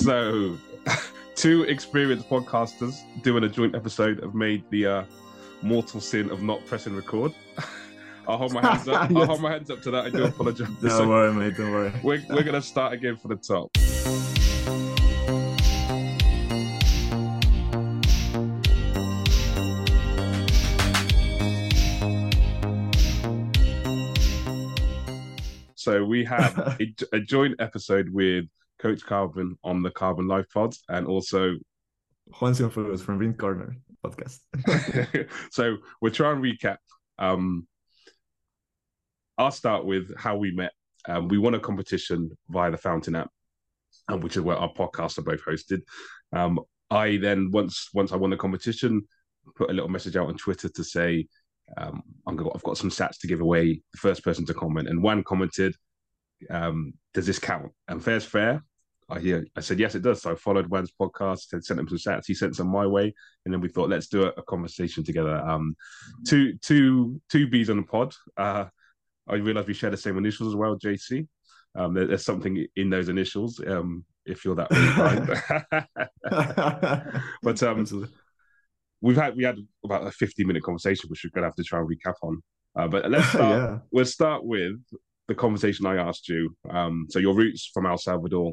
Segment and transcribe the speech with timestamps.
[0.00, 0.56] So,
[1.34, 5.04] two experienced podcasters doing a joint episode have made the uh,
[5.60, 7.34] mortal sin of not pressing record.
[8.26, 9.10] I'll hold my hands up.
[9.14, 10.06] I'll hold my hands up to that.
[10.06, 10.68] I do apologize.
[10.80, 11.54] Don't So worry, mate.
[11.54, 11.92] Don't worry.
[12.02, 13.70] we're, we're going to start again from the top.
[25.74, 26.78] So we have a,
[27.12, 28.46] a joint episode with
[28.80, 31.54] Coach Carbon on the Carbon Life Pods, and also
[32.40, 34.38] Juan Cienfuegos from Green Corner podcast.
[35.50, 36.76] so we'll try and recap.
[37.18, 37.66] Um,
[39.38, 40.72] I'll start with how we met.
[41.08, 43.30] Um, we won a competition via the Fountain app,
[44.08, 45.80] um, which is where our podcasts are both hosted.
[46.32, 46.60] Um,
[46.90, 49.06] I then once once I won the competition,
[49.56, 51.26] put a little message out on Twitter to say
[51.76, 53.80] um, I'm gonna, I've got some sats to give away.
[53.92, 55.74] The first person to comment, and one commented,
[56.48, 58.62] um, "Does this count?" And fair's fair.
[59.10, 59.46] I hear.
[59.56, 60.22] I said yes, it does.
[60.22, 62.26] So I followed Juan's podcast and sent him some sats.
[62.26, 63.14] He sent some my way,
[63.44, 65.36] and then we thought let's do a, a conversation together.
[65.36, 65.74] Um,
[66.26, 68.14] two two two bees on the pod.
[68.36, 68.66] Uh,
[69.28, 71.26] I realised we share the same initials as well, JC.
[71.74, 73.60] Um, there, there's something in those initials.
[73.66, 74.68] Um, if you're that
[77.42, 78.08] but um,
[79.00, 81.80] we've had we had about a 50 minute conversation, which we're gonna have to try
[81.80, 82.42] and recap on.
[82.76, 83.50] Uh, but let's start.
[83.50, 83.78] yeah.
[83.90, 84.74] We'll start with
[85.28, 86.54] the conversation I asked you.
[86.68, 88.52] Um, so your roots from El Salvador,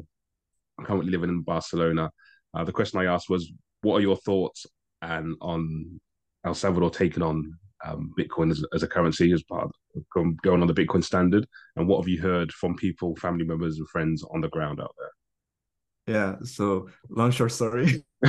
[0.84, 2.10] currently living in Barcelona.
[2.54, 4.66] Uh, the question I asked was, what are your thoughts
[5.02, 6.00] and on
[6.44, 7.52] El Salvador taking on
[7.84, 9.72] um, Bitcoin as, as a currency as part of
[10.12, 11.46] going- on the Bitcoin standard?
[11.76, 14.94] And what have you heard from people, family members, and friends on the ground out
[14.98, 16.14] there?
[16.14, 16.36] Yeah.
[16.42, 18.04] So long short story.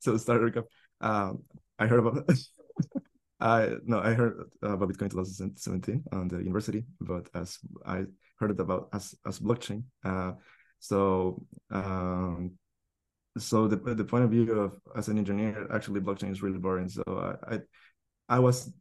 [0.00, 0.64] so start recap.
[1.00, 1.42] Um,
[1.78, 2.28] I heard about
[3.40, 8.04] I no, I heard about Bitcoin 2017 on the university, but as I
[8.38, 9.84] heard it about as as blockchain.
[10.04, 10.32] Uh,
[10.78, 12.52] so um,
[13.38, 16.88] so the the point of view of as an engineer, actually blockchain is really boring.
[16.88, 17.60] So I I,
[18.28, 18.72] I was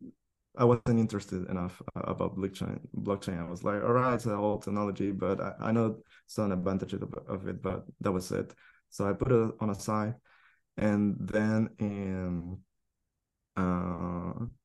[0.56, 2.80] I wasn't interested enough uh, about blockchain.
[2.96, 3.40] Blockchain.
[3.40, 5.98] I was like, all right, it's an old technology, but I, I know
[6.28, 8.54] some advantages of, of it, but that was it.
[8.90, 10.14] So I put it on a side,
[10.78, 12.60] and then in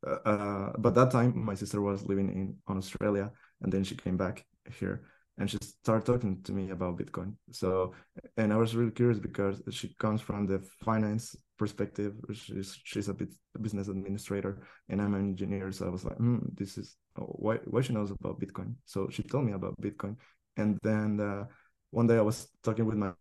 [0.07, 3.31] uh, uh, but that time my sister was living in on Australia,
[3.63, 4.45] and then she came back
[4.79, 5.03] here,
[5.39, 7.35] and she started talking to me about Bitcoin.
[7.51, 7.95] So,
[8.37, 12.15] and I was really curious because she comes from the finance perspective.
[12.33, 13.31] She's she's a bit
[13.61, 15.73] business administrator, and I'm an engineer.
[15.73, 18.75] So I was like, hmm, this is why why she knows about Bitcoin.
[18.85, 20.17] So she told me about Bitcoin,
[20.57, 21.45] and then uh,
[21.91, 23.13] one day I was talking with my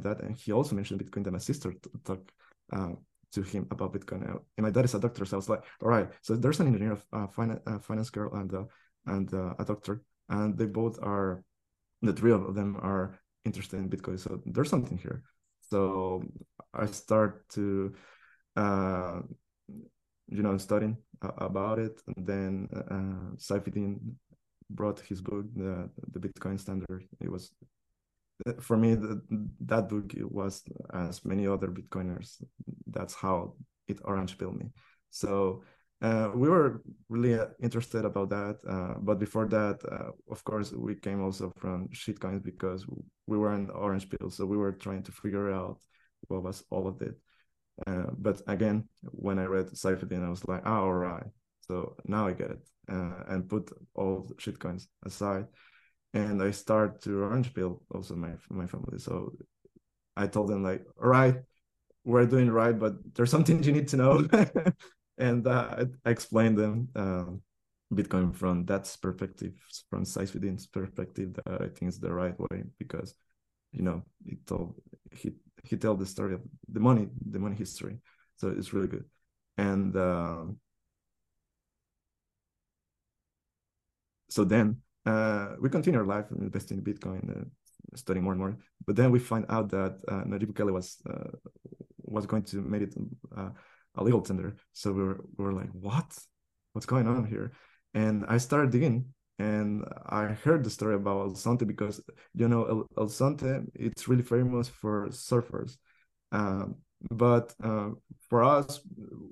[0.00, 1.24] dad, and he also mentioned Bitcoin.
[1.24, 1.72] That my sister
[2.04, 2.30] talked
[2.72, 2.94] uh,
[3.36, 4.22] to him about Bitcoin,
[4.56, 6.08] and my dad is a doctor, so I was like, all right.
[6.26, 8.64] So there's an engineer, uh, finance, uh, finance girl, and uh,
[9.14, 9.28] and
[9.62, 9.94] a doctor,
[10.28, 11.44] and they both are,
[12.02, 13.06] the three of them are
[13.44, 14.18] interested in Bitcoin.
[14.18, 15.22] So there's something here.
[15.70, 16.22] So
[16.74, 17.94] I start to,
[18.56, 19.20] uh,
[20.36, 23.36] you know, studying about it, and then uh,
[24.70, 27.02] brought his book, the the Bitcoin Standard.
[27.20, 27.52] It was
[28.60, 28.96] for me
[29.60, 32.42] that book was as many other bitcoiners
[32.86, 33.54] that's how
[33.88, 34.66] it orange pilled me.
[35.10, 35.62] So
[36.02, 40.72] uh, we were really uh, interested about that uh, but before that uh, of course
[40.72, 42.84] we came also from shitcoins because
[43.26, 45.78] we were in orange pill so we were trying to figure out
[46.28, 47.14] what was all of it.
[47.86, 51.30] Uh, but again when i read Saifedean i was like oh, all right
[51.60, 55.46] so now i get it uh, and put all shitcoins aside
[56.16, 58.98] and I start to orange pill also my my family.
[58.98, 59.32] So
[60.16, 61.36] I told them like, all right,
[62.04, 64.28] we're doing right, but there's something you need to know,
[65.18, 67.42] and uh, I explained them um,
[67.92, 69.54] Bitcoin from that perspective,
[69.90, 73.14] from Saifedean's perspective, that I think is the right way because
[73.72, 74.76] you know he told
[75.12, 75.32] he
[75.64, 77.98] he told the story of the money, the money history,
[78.36, 79.06] so it's really good,
[79.58, 79.96] and.
[79.96, 80.58] Um,
[84.28, 87.44] so then uh, we continue our life investing in Bitcoin, uh,
[87.94, 88.56] studying more and more.
[88.86, 91.30] But then we find out that uh, Bukele was uh,
[92.02, 92.94] was going to make it
[93.36, 93.50] uh,
[93.94, 94.56] a legal tender.
[94.72, 96.18] So we were we were like, what?
[96.72, 97.52] What's going on here?
[97.94, 99.06] And I started digging,
[99.38, 102.02] and I heard the story about El Zonte because
[102.34, 105.76] you know El, El Zonte it's really famous for surfers.
[106.32, 106.76] Um,
[107.10, 107.90] but uh,
[108.28, 108.80] for us,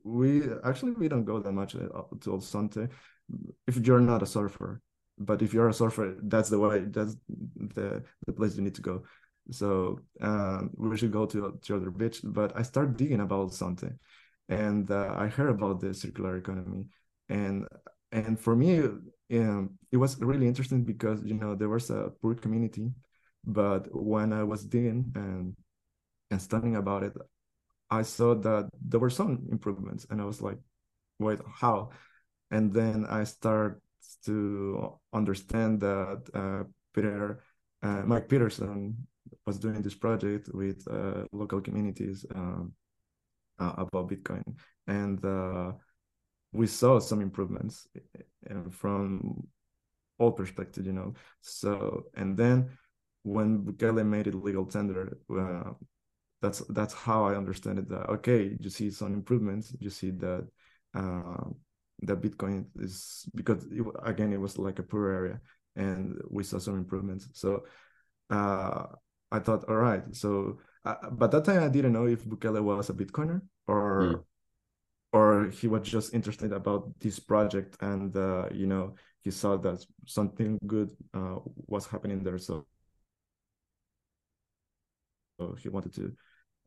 [0.05, 1.89] we actually we don't go that much uh,
[2.21, 2.89] to El Zonte
[3.67, 4.81] if you're not a surfer
[5.19, 7.17] but if you're a surfer that's the way that's
[7.75, 9.03] the the place you need to go.
[9.51, 13.99] So um, we should go to to other beach but i start digging about something.
[14.49, 16.87] And uh, i heard about the circular economy.
[17.29, 17.67] And
[18.13, 18.89] and for me
[19.33, 22.91] um, it was really interesting because you know there was a poor community,
[23.45, 25.57] but when I was digging and
[26.31, 27.13] and studying about it,
[27.91, 30.59] I saw that there were some improvements, and I was like,
[31.19, 31.91] wait, how?
[32.51, 33.81] And then I started
[34.25, 37.43] to understand that uh, Peter,
[37.83, 38.97] uh, Mike Peterson
[39.47, 42.73] was doing this project with uh, local communities um,
[43.59, 44.45] uh, about Bitcoin,
[44.87, 45.73] and uh,
[46.53, 47.87] we saw some improvements
[48.51, 49.47] uh, from
[50.19, 51.15] all perspectives, you know.
[51.41, 52.71] So, and then
[53.23, 55.19] when Bukele made it legal tender,
[56.41, 57.89] that's that's how I understand it.
[57.89, 59.75] That okay, you see some improvements.
[59.81, 60.47] You see that
[60.95, 61.49] uh,
[62.07, 65.41] that Bitcoin is because it, again it was like a poor area,
[65.77, 67.29] and we saw some improvements.
[67.33, 67.65] So
[68.31, 68.87] uh,
[69.31, 70.03] I thought, all right.
[70.15, 74.01] So, uh, but that time I didn't know if Bukele was a Bitcoiner or.
[74.01, 74.25] Mm.
[75.15, 79.79] Or he was just interested about this project, and uh, you know he saw that
[80.07, 81.37] something good uh,
[81.69, 82.67] was happening there, so
[85.39, 86.13] so he wanted to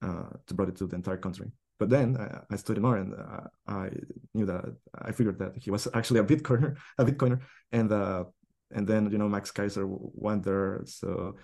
[0.02, 1.52] uh, to brought it to the entire country.
[1.80, 3.90] But then I, I studied more, and uh, I
[4.34, 4.66] knew that
[4.96, 7.42] I figured that he was actually a Bitcoiner, a Bitcoiner,
[7.72, 8.26] and uh,
[8.72, 10.82] and then you know Max Keiser went there.
[10.86, 11.36] So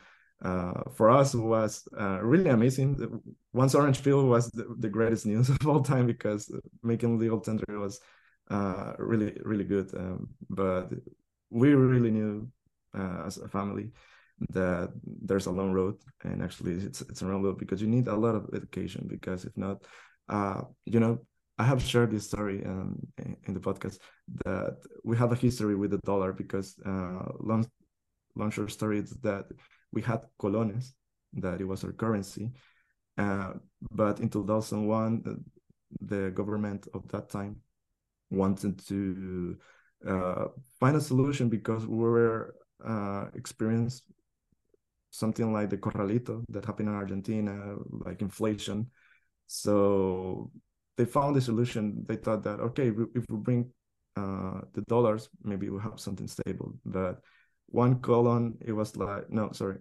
[0.42, 3.22] uh, for us, it was uh, really amazing.
[3.54, 6.52] Once Orange Pill was the, the, greatest news of all time because
[6.82, 8.00] making legal tender was
[8.50, 9.94] uh, really really good.
[9.96, 10.90] Um, but
[11.50, 12.50] we really knew
[12.98, 13.92] uh, as a family
[14.50, 14.92] that
[15.22, 18.16] there's a long road and actually it's it's a long road because you need a
[18.16, 19.86] lot of education because if not
[20.30, 21.20] uh you know
[21.58, 22.96] i have shared this story um,
[23.46, 24.00] in the podcast
[24.46, 27.66] that we have a history with the dollar because uh long
[28.36, 29.46] long short story is that
[29.92, 30.94] we had colones
[31.34, 32.52] that it was our currency
[33.18, 33.54] uh,
[33.92, 35.44] but in 2001 the,
[36.02, 37.56] the government of that time
[38.32, 39.56] wanted to
[40.08, 40.46] uh,
[40.80, 42.56] find a solution because we were
[42.86, 44.04] uh, experienced
[45.12, 48.90] something like the corralito that happened in Argentina, like inflation.
[49.48, 50.52] So
[50.98, 52.06] they found a solution.
[52.08, 53.72] They thought that okay, if we bring
[54.16, 56.74] uh, the dollars, maybe we'll have something stable.
[56.86, 57.20] But
[57.68, 59.78] one colon, it was like no, sorry,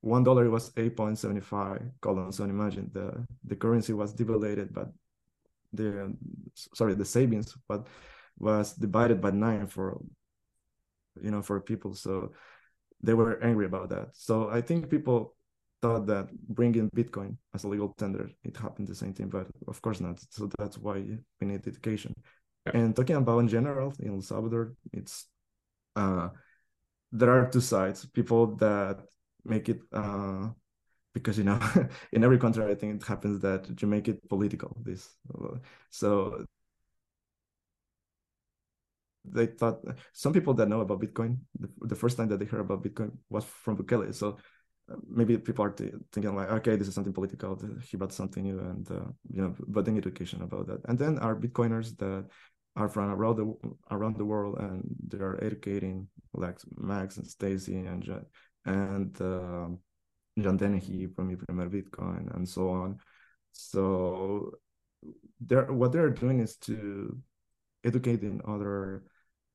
[0.00, 2.32] one dollar it was eight point seventy five colon.
[2.32, 4.92] So imagine the the currency was devalued, but
[5.72, 6.14] the
[6.74, 7.86] sorry the savings, but
[8.38, 10.00] was divided by nine for
[11.20, 11.94] you know for people.
[11.94, 12.32] So
[13.02, 14.08] they were angry about that.
[14.14, 15.34] So I think people
[15.84, 19.82] thought that bringing Bitcoin as a legal tender, it happened the same thing, but of
[19.82, 20.18] course not.
[20.30, 21.04] So that's why
[21.38, 22.14] we need education.
[22.64, 22.72] Yeah.
[22.78, 25.26] And talking about in general in El Salvador, it's
[25.94, 26.28] uh,
[27.12, 28.06] there are two sides.
[28.06, 28.96] People that
[29.44, 30.48] make it uh,
[31.12, 31.60] because you know
[32.14, 34.74] in every country I think it happens that you make it political.
[34.82, 35.02] This
[35.90, 36.46] so
[39.26, 42.60] they thought some people that know about Bitcoin, the, the first time that they heard
[42.60, 44.14] about Bitcoin was from Bukele.
[44.14, 44.38] So
[45.08, 45.74] maybe people are
[46.12, 47.58] thinking like, okay, this is something political.
[47.82, 50.80] He bought something new, and uh, you know, but then education about that.
[50.86, 52.26] And then our Bitcoiners that
[52.76, 53.54] are from around the
[53.90, 58.24] around the world, and they are educating like Max and Stacy and
[58.66, 59.68] and uh,
[60.38, 62.98] John Dennehy from Primer Bitcoin and so on.
[63.52, 64.52] So
[65.40, 67.16] they're what they're doing is to
[67.84, 69.04] educating other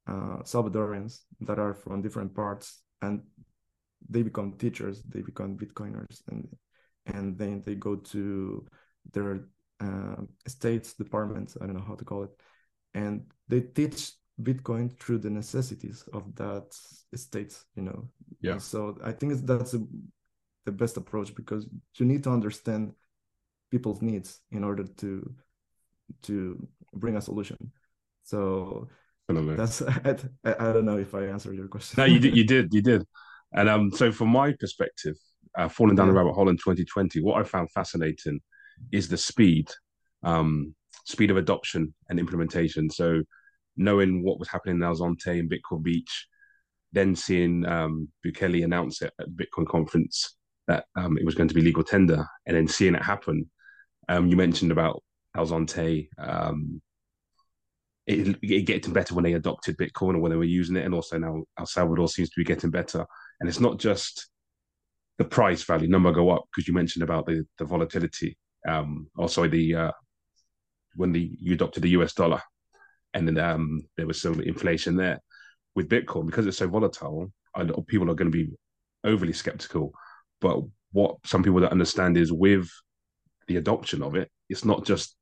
[0.07, 3.21] uh, Salvadorians that are from different parts, and
[4.07, 6.47] they become teachers, they become Bitcoiners, and
[7.05, 8.65] and then they go to
[9.11, 9.47] their
[9.79, 11.57] uh, states departments.
[11.59, 12.31] I don't know how to call it,
[12.93, 16.75] and they teach Bitcoin through the necessities of that
[17.15, 17.65] states.
[17.75, 18.09] You know.
[18.41, 18.57] Yeah.
[18.57, 19.81] So I think that's a,
[20.65, 22.93] the best approach because you need to understand
[23.71, 25.35] people's needs in order to
[26.23, 27.71] to bring a solution.
[28.23, 28.87] So
[29.27, 32.01] that's I, I don't know if I answered your question.
[32.01, 32.35] no, you did.
[32.35, 32.73] You did.
[32.73, 33.05] You did.
[33.53, 35.15] And um, so from my perspective,
[35.57, 38.39] uh, falling down the rabbit hole in 2020, what I found fascinating
[38.91, 39.69] is the speed,
[40.23, 40.75] um,
[41.05, 42.89] speed of adoption and implementation.
[42.89, 43.23] So
[43.75, 46.27] knowing what was happening in El Zonte and Bitcoin Beach,
[46.91, 50.35] then seeing um, Bukele announce it at the Bitcoin conference
[50.67, 53.49] that um, it was going to be legal tender, and then seeing it happen.
[54.07, 55.03] Um, you mentioned about
[55.35, 56.81] El Zonte, um,
[58.09, 60.93] it, it getting better when they adopted Bitcoin or when they were using it, and
[60.95, 63.05] also now El Salvador seems to be getting better.
[63.39, 64.29] And it's not just
[65.19, 68.35] the price value number go up because you mentioned about the the volatility.
[68.67, 69.91] Um, also the uh,
[70.95, 72.41] when the you adopted the US dollar,
[73.13, 75.19] and then um, there was some inflation there
[75.75, 77.31] with Bitcoin because it's so volatile.
[77.87, 78.49] People are going to be
[79.03, 79.91] overly skeptical.
[80.41, 80.59] But
[80.93, 82.69] what some people don't understand is with
[83.47, 85.15] the adoption of it, it's not just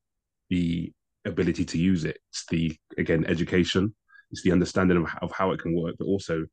[0.50, 0.94] the
[1.28, 2.18] ability to use it.
[2.30, 3.94] It's the again education.
[4.32, 6.46] it's the understanding of, of how it can work, but also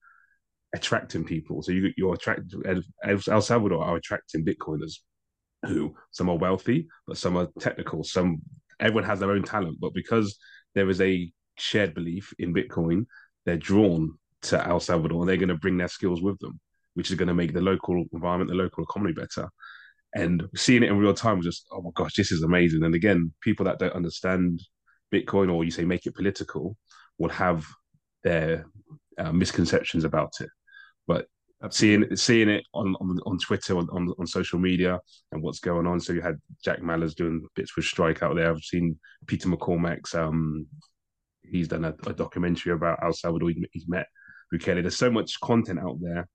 [0.75, 1.63] attracting people.
[1.63, 2.63] So you you're attracting
[3.05, 4.95] El Salvador are attracting Bitcoiners
[5.67, 8.05] who some are wealthy, but some are technical.
[8.05, 8.43] Some
[8.81, 10.37] everyone has their own talent, but because
[10.75, 13.07] there is a shared belief in Bitcoin,
[13.47, 16.61] they're drawn to El Salvador and they're going to bring their skills with them,
[16.95, 19.49] which is going to make the local environment, the local economy better.
[20.15, 22.85] And seeing it in real time was just, oh my gosh, this is amazing.
[22.85, 24.63] And again, people that don't understand
[25.13, 26.77] Bitcoin or you say make it political
[27.19, 27.67] will have
[28.23, 28.67] their
[29.19, 30.49] uh, misconceptions about it.
[31.07, 31.27] But
[31.63, 32.09] Absolutely.
[32.09, 35.01] seeing seeing it on on, on Twitter on, on, on social media
[35.33, 35.99] and what's going on.
[35.99, 38.51] So you had Jack Mallers doing bits with Strike out there.
[38.51, 40.67] I've seen Peter McCormack's um
[41.43, 43.51] he's done a, a documentary about El Salvador.
[43.73, 44.07] He's met
[44.53, 44.83] Bukele.
[44.83, 46.29] There's so much content out there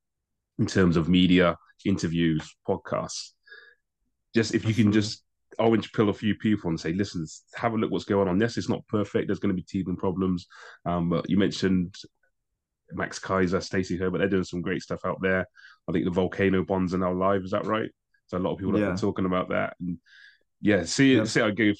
[0.58, 3.32] in terms of media, interviews, podcasts.
[4.34, 5.24] Just if you can just
[5.58, 8.40] orange pill a few people and say, listen, have a look what's going on.
[8.40, 9.26] Yes, it's not perfect.
[9.26, 10.46] There's going to be teething problems.
[10.84, 11.94] Um, but you mentioned
[12.92, 15.46] Max Keiser, Stacy Herbert, they're doing some great stuff out there.
[15.88, 17.42] I think the volcano bonds are now live.
[17.42, 17.90] Is that right?
[18.26, 18.86] So a lot of people yeah.
[18.86, 19.74] been talking about that.
[19.80, 19.98] And
[20.60, 21.24] yeah, see, yeah.
[21.24, 21.72] see, I go.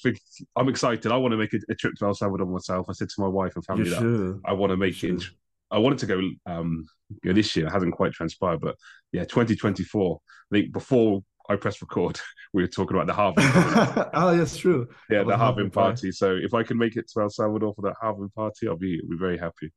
[0.55, 1.11] I'm excited.
[1.11, 2.87] I want to make a, a, trip to El Salvador myself.
[2.89, 5.23] I said to my wife and family that I want to make it.
[5.69, 6.85] I wanted to go um
[7.23, 7.67] go this year.
[7.67, 8.75] It hasn't quite transpired, but
[9.11, 10.19] yeah, 2024.
[10.51, 12.19] I think before I press record,
[12.53, 14.09] we were talking about the halving.
[14.13, 14.87] oh, yes, true.
[15.09, 16.11] Yeah, the halving party.
[16.11, 18.99] So if I can make it to El Salvador for that halving party, I'll be,
[19.03, 19.71] I'll be very happy.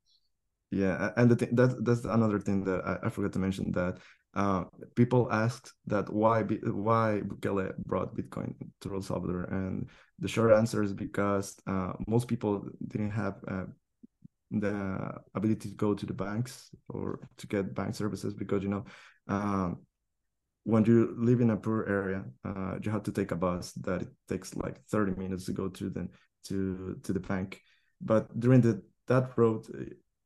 [0.71, 3.99] Yeah, and the thing that that's another thing that I, I forgot to mention that
[4.33, 4.65] uh,
[4.95, 9.89] people asked that why why Bukele brought Bitcoin to El Salvador, and
[10.19, 13.65] the short answer is because uh, most people didn't have uh,
[14.51, 18.85] the ability to go to the banks or to get bank services because you know
[19.27, 19.79] um,
[20.65, 24.01] when you live in a poor area, uh, you have to take a bus that
[24.01, 26.09] it takes like 30 minutes to go to the
[26.47, 27.61] to to the bank.
[28.01, 29.67] But during the that road,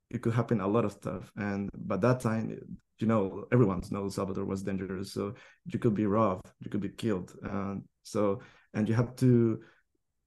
[0.09, 1.29] it could happen a lot of stuff.
[1.35, 2.57] And by that time,
[2.99, 5.11] you know, everyone knows Salvador was dangerous.
[5.13, 7.33] So you could be robbed, you could be killed.
[7.43, 8.39] And so,
[8.73, 9.59] and you have to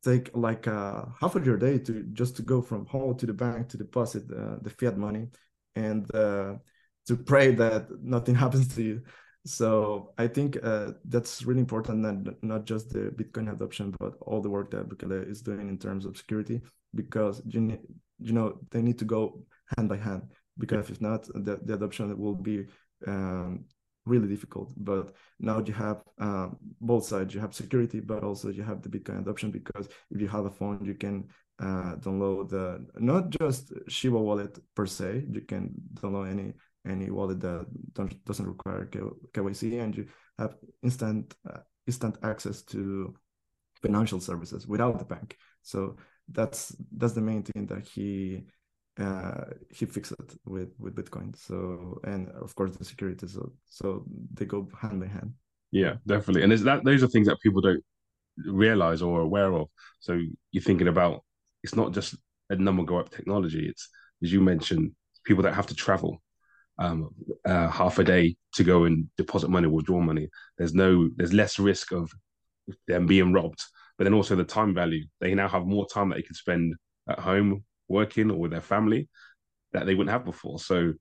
[0.04, 3.32] take like uh, half of your day to just to go from home to the
[3.32, 5.28] bank to deposit uh, the fiat money
[5.74, 6.54] and uh,
[7.06, 9.02] to pray that nothing happens to you.
[9.44, 14.40] So I think uh, that's really important, and not just the Bitcoin adoption, but all
[14.40, 16.60] the work that Bukele is doing in terms of security,
[16.94, 17.78] because you,
[18.20, 19.42] you know they need to go
[19.76, 20.22] hand by hand
[20.58, 22.66] because if not the, the adoption will be
[23.06, 23.64] um,
[24.04, 24.72] really difficult.
[24.76, 27.34] But now you have um, both sides.
[27.34, 30.50] You have security but also you have the bitcoin adoption because if you have a
[30.50, 31.28] phone you can
[31.60, 36.52] uh, download the not just Chivo wallet per se you can download any
[36.86, 37.66] any wallet that
[38.24, 40.06] doesn't require kyc and you
[40.38, 43.14] have instant uh, instant access to
[43.80, 45.96] financial services without the bank so
[46.28, 48.44] that's that's the main thing that he
[49.00, 51.36] uh, he fixed it with with Bitcoin.
[51.36, 53.26] So and of course the security.
[53.26, 55.32] So so they go hand by hand.
[55.70, 56.42] Yeah, definitely.
[56.42, 57.82] And is that those are things that people don't
[58.44, 59.68] realize or are aware of.
[60.00, 60.20] So
[60.50, 61.24] you're thinking about
[61.62, 62.16] it's not just
[62.50, 63.66] a number go up technology.
[63.66, 63.88] It's
[64.22, 64.92] as you mentioned,
[65.24, 66.22] people that have to travel
[66.78, 67.10] um,
[67.44, 70.28] uh, half a day to go and deposit money, withdraw money.
[70.58, 72.10] There's no, there's less risk of
[72.86, 73.62] them being robbed,
[73.98, 75.04] but then also the time value.
[75.20, 76.74] They now have more time that they can spend
[77.08, 79.08] at home working or with their family
[79.72, 80.58] that they wouldn't have before.
[80.58, 80.92] So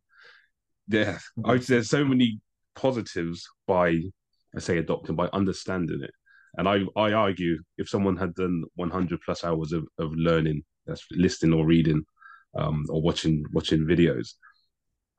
[0.87, 2.39] yeah, I, there's so many
[2.75, 4.01] positives by
[4.55, 6.11] I say adopting by understanding it.
[6.57, 11.05] And I, I argue if someone had done 100 plus hours of, of learning, that's
[11.11, 12.03] listening or reading,
[12.57, 14.33] um, or watching watching videos,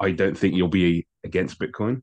[0.02, 2.02] I don't think you'll be against Bitcoin,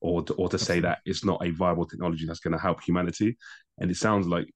[0.00, 2.80] or to, or to say that it's not a viable technology that's going to help
[2.82, 3.36] humanity.
[3.78, 4.46] And it sounds like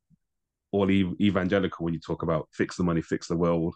[0.70, 3.74] all ev- evangelical when you talk about fix the money, fix the world,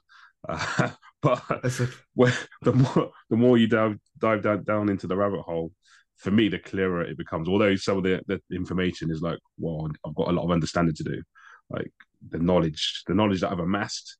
[0.48, 0.90] uh,
[1.22, 1.42] but
[2.14, 5.72] when, the more the more you dive dive down, down into the rabbit hole,
[6.16, 7.48] for me, the clearer it becomes.
[7.48, 10.94] Although some of the, the information is like, well, I've got a lot of understanding
[10.94, 11.22] to do.
[11.70, 11.90] Like
[12.30, 14.16] the knowledge, the knowledge that I've amassed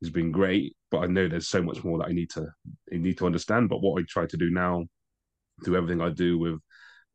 [0.00, 2.46] has been great, but I know there's so much more that I need to
[2.92, 3.68] I need to understand.
[3.68, 4.84] But what I try to do now,
[5.64, 6.60] through everything I do with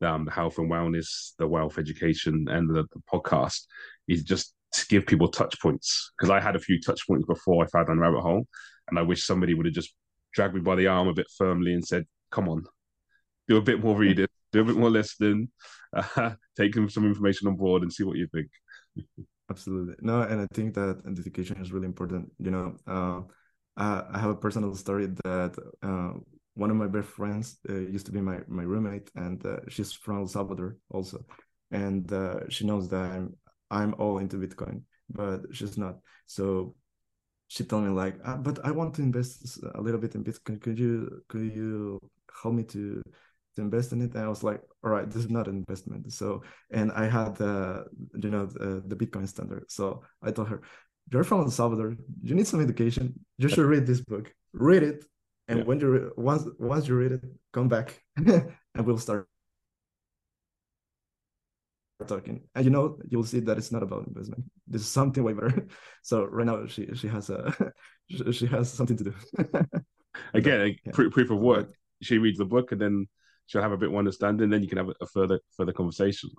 [0.02, 3.62] um, the health and wellness, the wealth education, and the, the podcast,
[4.08, 7.64] is just to give people touch points because I had a few touch points before
[7.64, 8.46] I fell down rabbit hole,
[8.88, 9.94] and I wish somebody would have just
[10.34, 12.64] dragged me by the arm a bit firmly and said, "Come on,
[13.48, 15.48] do a bit more reading, do a bit more listening,
[15.96, 18.48] uh, take some information on board, and see what you think."
[19.50, 22.32] Absolutely, no, and I think that education is really important.
[22.38, 23.20] You know, uh,
[23.76, 26.12] I have a personal story that uh,
[26.54, 29.92] one of my best friends uh, used to be my my roommate, and uh, she's
[29.92, 31.24] from El Salvador also,
[31.70, 33.36] and uh, she knows that I'm
[33.70, 35.96] I'm all into Bitcoin, but she's not.
[36.26, 36.74] So
[37.48, 40.60] she told me like, ah, but I want to invest a little bit in Bitcoin.
[40.60, 42.00] Could you could you
[42.42, 43.02] help me to
[43.56, 44.14] to invest in it?
[44.14, 46.12] And I was like, all right, this is not an investment.
[46.12, 47.84] So and I had the
[48.22, 49.64] you know the, the Bitcoin standard.
[49.68, 50.62] So I told her,
[51.12, 51.96] you're from El Salvador.
[52.22, 53.14] You need some education.
[53.38, 54.32] You should read this book.
[54.52, 55.04] Read it,
[55.48, 55.64] and yeah.
[55.64, 59.28] when you once once you read it, come back, and we'll start
[62.06, 65.32] talking and you know you'll see that it's not about investment this is something way
[65.32, 65.66] better
[66.02, 67.54] so right now she she has a
[68.32, 69.14] she has something to do
[70.34, 70.92] again yeah.
[70.92, 73.06] proof of work she reads the book and then
[73.46, 76.30] she'll have a bit more understanding then you can have a further further conversation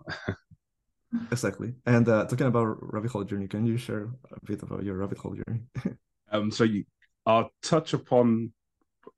[1.31, 4.95] exactly and uh, talking about rabbit hole journey can you share a bit about your
[4.95, 5.61] rabbit hole journey
[6.31, 6.83] um so you
[7.25, 8.51] i'll touch upon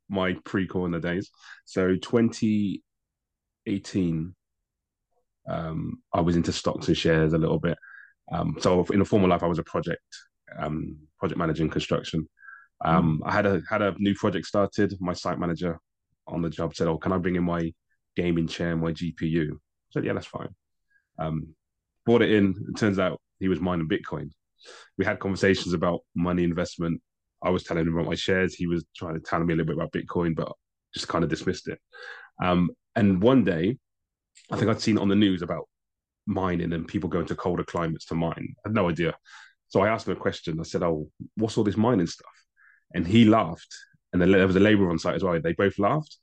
[0.09, 1.29] my pre-corona days
[1.65, 4.35] so 2018
[5.47, 7.77] um, I was into stocks and shares a little bit.
[8.31, 10.01] Um, so in a former life, I was a project
[10.57, 12.27] um, project manager in construction.
[12.83, 13.29] Um, mm.
[13.29, 14.93] I had a had a new project started.
[14.99, 15.79] My site manager
[16.27, 17.73] on the job said, "Oh, can I bring in my
[18.15, 19.57] gaming chair and my GPU?" I
[19.91, 20.49] said, "Yeah, that's fine."
[21.19, 21.55] Um,
[22.05, 22.55] brought it in.
[22.69, 24.29] It turns out he was mining Bitcoin.
[24.97, 27.01] We had conversations about money investment.
[27.43, 28.55] I was telling him about my shares.
[28.55, 30.51] He was trying to tell me a little bit about Bitcoin, but
[30.93, 31.79] just kind of dismissed it.
[32.41, 33.77] Um, and one day,
[34.51, 35.67] I think I'd seen on the news about
[36.25, 38.55] mining and people going to colder climates to mine.
[38.65, 39.15] I had no idea.
[39.69, 40.59] So I asked him a question.
[40.59, 42.31] I said, "Oh, what's all this mining stuff?"
[42.93, 43.73] And he laughed.
[44.13, 45.39] And then there was a labourer on site as well.
[45.39, 46.17] They both laughed.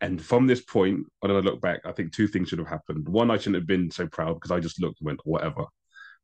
[0.00, 3.08] And from this point, when I look back, I think two things should have happened.
[3.08, 5.64] One, I shouldn't have been so proud because I just looked and went, whatever.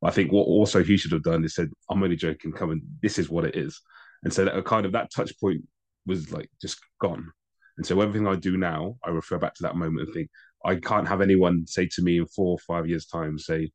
[0.03, 2.81] I think what also he should have done is said, I'm only joking, come and
[3.01, 3.79] this is what it is.
[4.23, 5.61] And so that kind of that touch point
[6.05, 7.31] was like just gone.
[7.77, 10.29] And so everything I do now, I refer back to that moment and think,
[10.65, 13.71] I can't have anyone say to me in four or five years' time, say,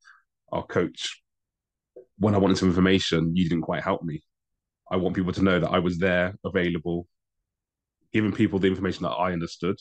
[0.53, 1.23] "Our coach,
[2.19, 4.23] when I wanted some information, you didn't quite help me."
[4.95, 7.09] I want people to know that I was there, available,
[8.13, 9.77] giving people the information that I understood,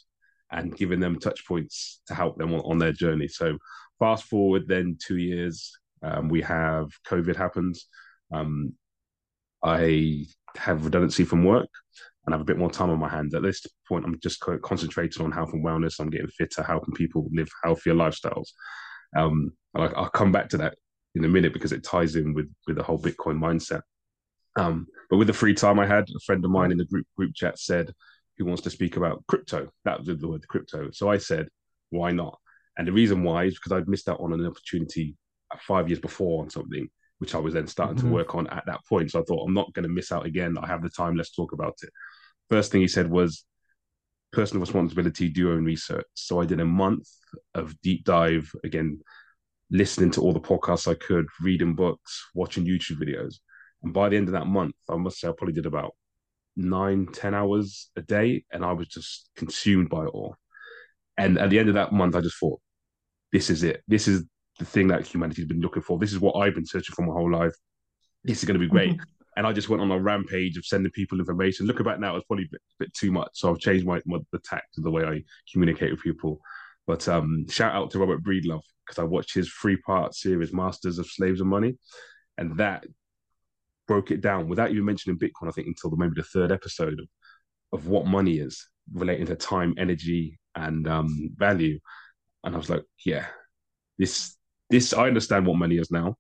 [0.52, 3.28] and giving them touch points to help them on, on their journey.
[3.28, 3.60] So,
[4.00, 7.86] fast forward then two years, um, we have COVID happens.
[8.34, 8.74] Um,
[9.64, 10.26] I
[10.58, 11.70] have redundancy from work
[12.26, 13.36] and have a bit more time on my hands.
[13.36, 16.00] At this point, I'm just concentrating on health and wellness.
[16.00, 18.48] I'm getting fitter, helping people live healthier lifestyles.
[19.16, 20.74] Um, and I, will come back to that
[21.14, 23.84] in a minute because it ties in with with the whole Bitcoin mindset.
[24.56, 27.08] Um, but with the free time I had, a friend of mine in the group
[27.18, 27.94] group chat said,
[28.38, 30.90] "Who wants to speak about crypto?" That was the word crypto.
[30.92, 31.48] So I said,
[31.90, 32.40] "Why not?"
[32.78, 35.16] And the reason why is because I'd missed out on an opportunity
[35.60, 36.90] five years before on something
[37.24, 38.10] which I was then starting mm-hmm.
[38.10, 39.12] to work on at that point.
[39.12, 40.58] So I thought, I'm not going to miss out again.
[40.62, 41.16] I have the time.
[41.16, 41.90] Let's talk about it.
[42.50, 43.46] First thing he said was
[44.34, 46.06] personal responsibility, do your own research.
[46.16, 47.08] So I did a month
[47.54, 49.00] of deep dive, again,
[49.72, 53.36] listening to all the podcasts I could, reading books, watching YouTube videos.
[53.84, 55.94] And by the end of that month, I must say I probably did about
[56.56, 58.46] nine, ten hours a day.
[58.52, 60.36] And I was just consumed by it all.
[61.18, 62.60] And at the end of that month, I just thought,
[63.32, 63.84] this is it.
[63.88, 64.24] This is
[64.60, 65.98] the thing that humanity's been looking for.
[66.00, 67.54] This is what I've been searching for my whole life.
[68.24, 68.92] This is going to be great.
[68.92, 69.04] Mm-hmm.
[69.36, 71.66] And I just went on a rampage of sending people information.
[71.66, 73.30] Looking back now, it's probably a bit, bit, too much.
[73.34, 76.40] So I've changed my, my the tact of the way I communicate with people.
[76.86, 81.00] But um, shout out to Robert Breedlove because I watched his three part series, Masters
[81.00, 81.78] of Slaves and Money,
[82.38, 82.86] and that
[83.88, 85.48] broke it down without even mentioning Bitcoin.
[85.48, 87.08] I think until the, maybe the third episode of,
[87.72, 91.80] of what money is relating to time, energy, and um, value.
[92.44, 93.26] And I was like, yeah,
[93.98, 94.36] this
[94.70, 96.16] this I understand what money is now,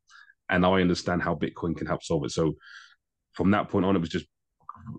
[0.49, 2.31] and I understand how Bitcoin can help solve it.
[2.31, 2.55] So
[3.33, 4.25] from that point on, it was just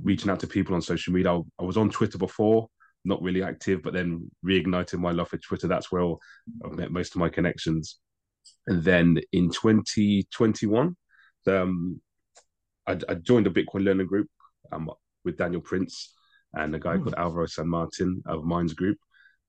[0.03, 1.33] reaching out to people on social media.
[1.33, 2.69] I, I was on Twitter before,
[3.05, 5.69] not really active, but then reigniting my love for Twitter.
[5.69, 6.15] That's where
[6.65, 7.99] I've met most of my connections.
[8.67, 10.97] And then in 2021,
[11.47, 12.01] um,
[12.87, 14.29] I, I joined a Bitcoin learning group
[14.73, 14.91] um,
[15.25, 16.13] with Daniel Prince
[16.53, 17.03] and a guy mm.
[17.03, 18.99] called Alvaro San Martin of Minds Group.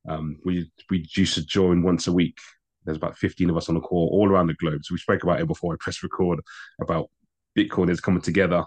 [0.07, 2.37] Um, we we used to join once a week
[2.85, 4.81] there's about 15 of us on the call all around the globe.
[4.83, 6.39] So we spoke about it before I press record
[6.79, 7.09] about
[7.57, 8.63] Bitcoin is coming together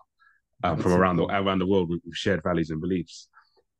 [0.64, 3.28] um, from around the around the world with, with shared values and beliefs.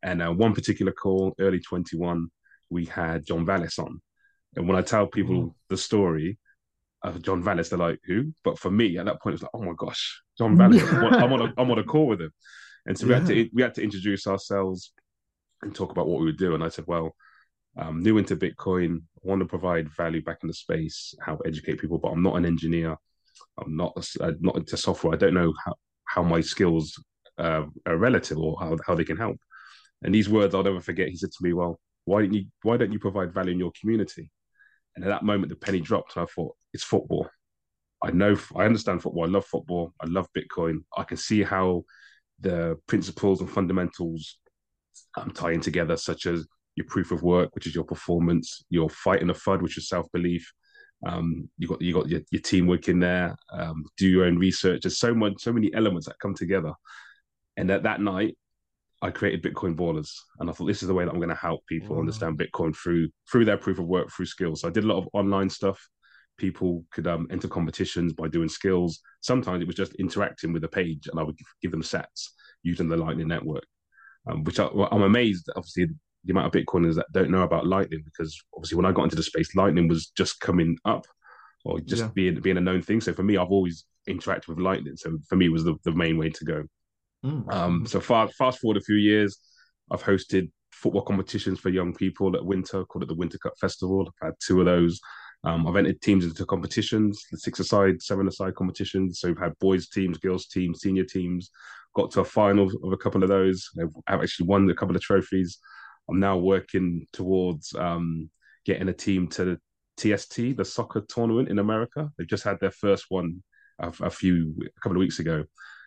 [0.02, 2.28] And uh, one particular call, early 21,
[2.70, 4.00] we had John Vallis on.
[4.54, 5.54] And when I tell people mm.
[5.68, 6.38] the story
[7.02, 9.62] of John Vallis, they're like, "Who?" But for me, at that point, it's like, "Oh
[9.62, 10.82] my gosh, John Vallis!
[10.82, 12.32] I'm on a I'm on a call with him."
[12.86, 14.92] And so we had to we had to introduce ourselves
[15.62, 16.54] and talk about what we would do.
[16.54, 17.14] And I said, "Well,
[17.76, 18.96] I'm new into Bitcoin.
[18.96, 22.36] I want to provide value back in the space, help educate people, but I'm not
[22.36, 22.96] an engineer.
[23.58, 25.14] I'm not I'm not into software.
[25.14, 27.00] I don't know how, how my skills
[27.38, 29.38] uh, are relative or how, how they can help.
[30.02, 31.08] And these words I'll never forget.
[31.08, 33.72] He said to me, "Well, why don't you why don't you provide value in your
[33.80, 34.30] community?"
[34.96, 37.28] And at that moment, the penny dropped, and I thought, "It's football.
[38.02, 39.24] I know I understand football.
[39.24, 39.92] I love football.
[40.00, 40.84] I love Bitcoin.
[40.96, 41.84] I can see how
[42.40, 44.38] the principles and fundamentals
[45.16, 49.20] um, tying together, such as your proof of work, which is your performance, your fight
[49.20, 50.50] in the FUD, which is self belief.
[51.06, 53.36] Um, you got you got your, your teamwork in there.
[53.52, 54.82] Um, do your own research.
[54.82, 56.72] There's so much, so many elements that come together.
[57.56, 58.36] And that that night,
[59.02, 61.34] I created Bitcoin Ballers, and I thought this is the way that I'm going to
[61.34, 62.00] help people wow.
[62.00, 64.60] understand Bitcoin through through their proof of work, through skills.
[64.60, 65.80] So I did a lot of online stuff.
[66.38, 69.00] People could um, enter competitions by doing skills.
[69.20, 72.28] Sometimes it was just interacting with the page, and I would give them sats
[72.62, 73.66] using the Lightning Network,
[74.30, 75.48] um, which I, am amazed.
[75.56, 75.86] Obviously,
[76.24, 79.16] the amount of Bitcoiners that don't know about Lightning, because obviously when I got into
[79.16, 81.06] the space, Lightning was just coming up,
[81.64, 82.10] or just yeah.
[82.14, 83.00] being being a known thing.
[83.00, 84.96] So for me, I've always interacted with Lightning.
[84.96, 86.64] So for me, it was the, the main way to go.
[87.24, 87.52] Mm.
[87.52, 89.38] Um, so far, fast forward a few years,
[89.90, 94.06] I've hosted football competitions for young people at Winter, called it the Winter Cup Festival.
[94.06, 95.00] I've had two of those.
[95.44, 99.20] Um, I've entered teams into competitions, the six aside, seven aside competitions.
[99.20, 101.50] So we've had boys teams, girls teams, senior teams.
[101.94, 103.68] Got to a final of a couple of those.
[104.06, 105.58] I've actually won a couple of trophies.
[106.08, 108.30] I'm now working towards um,
[108.64, 112.10] getting a team to the TST, the soccer tournament in America.
[112.16, 113.42] They've just had their first one
[113.78, 115.44] a, a few a couple of weeks ago.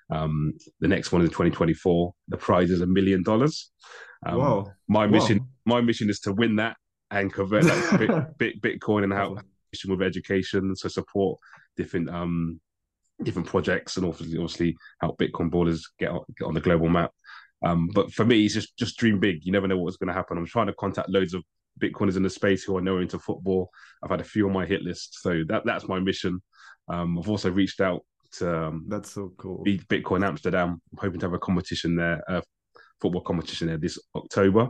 [0.09, 2.13] Um, the next one is 2024.
[2.27, 3.71] The prize is a million dollars.
[4.25, 4.71] Um, Whoa.
[4.87, 5.77] My mission, Whoa.
[5.77, 6.75] my mission is to win that
[7.11, 9.39] and convert to bit, bit, Bitcoin and help
[9.87, 11.39] with education, so support
[11.77, 12.59] different um,
[13.23, 17.11] different projects and obviously, obviously help Bitcoin Ballers get on, get on the global map.
[17.63, 19.45] Um, but for me, it's just just dream big.
[19.45, 20.37] You never know what's going to happen.
[20.37, 21.43] I'm trying to contact loads of
[21.79, 23.69] Bitcoiners in the space who I know into football.
[24.03, 26.41] I've had a few on my hit list, so that that's my mission.
[26.89, 28.03] Um, I've also reached out
[28.39, 29.63] um, That's so cool.
[29.65, 30.81] Bitcoin Amsterdam.
[30.91, 32.41] I'm hoping to have a competition there, a
[33.01, 34.69] football competition there this October.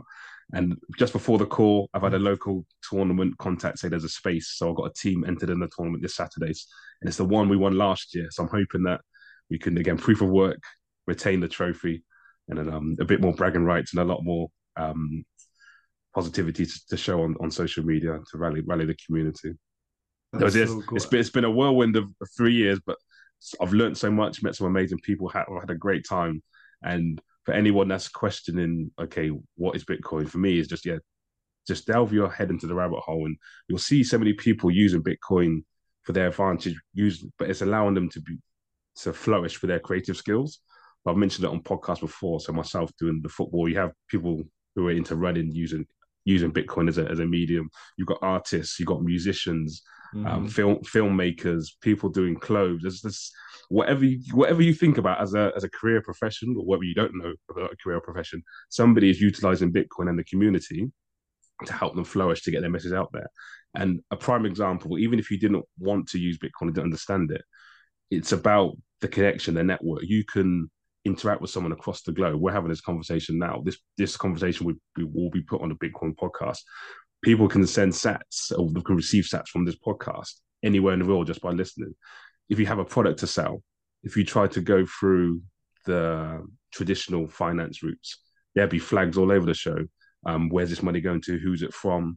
[0.52, 4.52] And just before the call, I've had a local tournament contact say there's a space.
[4.56, 6.66] So I've got a team entered in the tournament this Saturdays.
[7.00, 8.28] And it's the one we won last year.
[8.30, 9.00] So I'm hoping that
[9.50, 10.62] we can, again, proof of work,
[11.06, 12.04] retain the trophy,
[12.48, 15.24] and then um, a bit more bragging rights and a lot more um,
[16.14, 19.52] positivity to, to, show on, on social media to rally rally the community.
[20.32, 20.96] That's so cool.
[20.96, 22.96] it's, been, it's been a whirlwind of three years, but
[23.60, 26.42] I've learned so much, met some amazing people, had, had a great time.
[26.82, 30.28] And for anyone that's questioning, okay, what is Bitcoin?
[30.28, 30.98] For me, is just yeah,
[31.66, 33.36] just delve your head into the rabbit hole, and
[33.68, 35.64] you'll see so many people using Bitcoin
[36.02, 36.76] for their advantage.
[36.94, 38.38] Use, but it's allowing them to be
[38.96, 40.60] to flourish for their creative skills.
[41.06, 42.40] I've mentioned it on podcasts before.
[42.40, 44.42] So myself doing the football, you have people
[44.74, 45.86] who are into running using
[46.24, 47.68] using Bitcoin as a as a medium.
[47.96, 49.82] You've got artists, you've got musicians,
[50.14, 50.26] mm-hmm.
[50.26, 52.82] um, film filmmakers, people doing clothes.
[52.82, 53.32] There's this
[53.68, 56.94] whatever you, whatever you think about as a as a career profession or whatever you
[56.94, 60.90] don't know about a career profession, somebody is utilizing Bitcoin and the community
[61.66, 63.28] to help them flourish to get their message out there.
[63.74, 67.30] And a prime example, even if you didn't want to use Bitcoin and didn't understand
[67.30, 67.42] it,
[68.10, 70.02] it's about the connection, the network.
[70.02, 70.70] You can
[71.04, 72.40] interact with someone across the globe.
[72.40, 73.62] We're having this conversation now.
[73.64, 76.58] This this conversation will be, will be put on a Bitcoin podcast
[77.22, 81.28] people can send sats or can receive sats from this podcast anywhere in the world
[81.28, 81.94] just by listening.
[82.48, 83.62] If you have a product to sell,
[84.02, 85.40] if you try to go through
[85.86, 88.20] the traditional finance routes,
[88.54, 89.78] there'd be flags all over the show.
[90.26, 91.38] Um, where's this money going to?
[91.38, 92.16] Who's it from?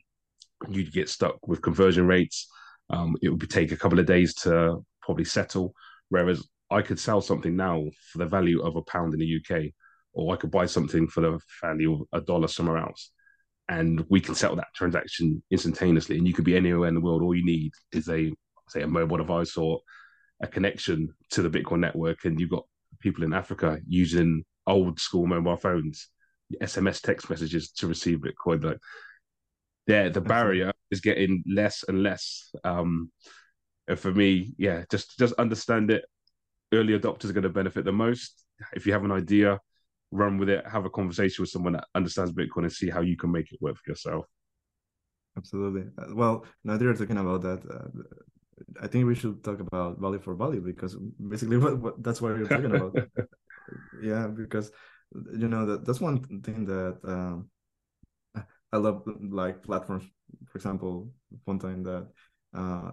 [0.70, 2.48] You'd get stuck with conversion rates.
[2.90, 5.74] Um, it would take a couple of days to probably settle.
[6.10, 9.72] Whereas I could sell something now for the value of a pound in the UK,
[10.14, 13.12] or I could buy something for the value of a dollar somewhere else
[13.70, 16.18] and we can settle that transaction instantaneously.
[16.18, 17.22] And you could be anywhere in the world.
[17.22, 18.32] All you need is a
[18.70, 19.82] say a mobile device or
[20.42, 22.66] a connection to the Bitcoin network, and you've got
[23.00, 26.10] people in Africa using old school mobile phones,
[26.62, 28.64] SMS text messages to receive Bitcoin.
[28.64, 28.80] Like,
[29.88, 32.52] yeah, the barrier is getting less and less.
[32.64, 33.12] Um,
[33.88, 36.06] and for me, yeah, just just understand it.
[36.74, 38.44] Early adopters are going to benefit the most.
[38.74, 39.60] If you have an idea,
[40.16, 43.18] run with it, have a conversation with someone that understands Bitcoin and see how you
[43.18, 44.26] can make it work for yourself.
[45.38, 45.84] Absolutely.
[45.98, 48.04] Uh, well, now that you're talking about that, uh,
[48.82, 50.98] I think we should talk about value for value because
[51.30, 52.96] basically what, what that's what you're talking about.
[54.02, 54.72] yeah, because
[55.38, 57.50] you know that that's one thing that um,
[58.72, 60.06] I love, like platforms,
[60.48, 61.12] for example,
[61.44, 62.08] one time that
[62.54, 62.92] uh,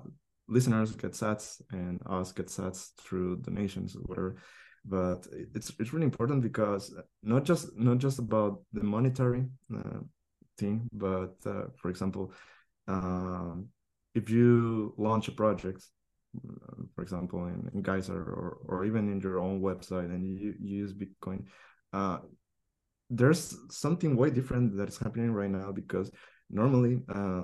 [0.49, 4.37] listeners get sats and us get sats through donations, or whatever
[4.85, 9.45] but it's it's really important because not just not just about the monetary
[9.77, 10.01] uh,
[10.59, 12.33] thing but uh, for example
[12.89, 13.55] uh,
[14.15, 15.85] if you launch a project
[16.37, 20.55] uh, for example in, in Geyser or, or even in your own website and you,
[20.59, 21.45] you use bitcoin
[21.93, 22.19] uh,
[23.09, 26.11] there's something way different that is happening right now because
[26.51, 27.43] normally uh,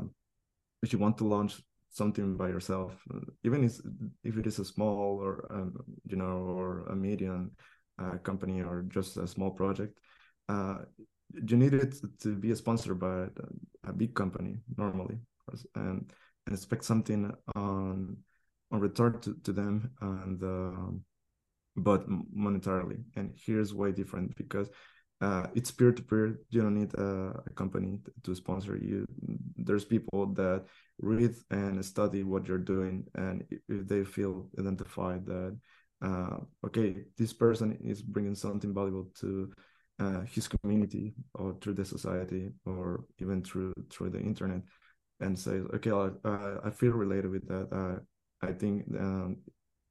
[0.82, 2.94] if you want to launch something by yourself,
[3.44, 3.64] even
[4.24, 7.52] if it is a small or um, you know or a medium
[7.98, 9.98] uh, company or just a small project,
[10.48, 10.78] uh,
[11.32, 13.26] you need it to be sponsored by
[13.86, 15.18] a big company normally,
[15.74, 16.12] and,
[16.46, 18.16] and expect something on
[18.70, 20.90] on return to, to them and uh,
[21.76, 23.02] but monetarily.
[23.16, 24.68] And here's way different because
[25.20, 26.38] uh, it's peer to peer.
[26.50, 29.04] You don't need a, a, company to sponsor you.
[29.56, 30.64] There's people that
[31.00, 35.58] read and study what you're doing, and if they feel identified that
[36.02, 39.52] uh, okay, this person is bringing something valuable to
[39.98, 44.62] uh, his community or through the society or even through through the internet,
[45.20, 47.68] and say, okay, I, I feel related with that.
[47.72, 47.98] Uh,
[48.46, 49.38] I think um,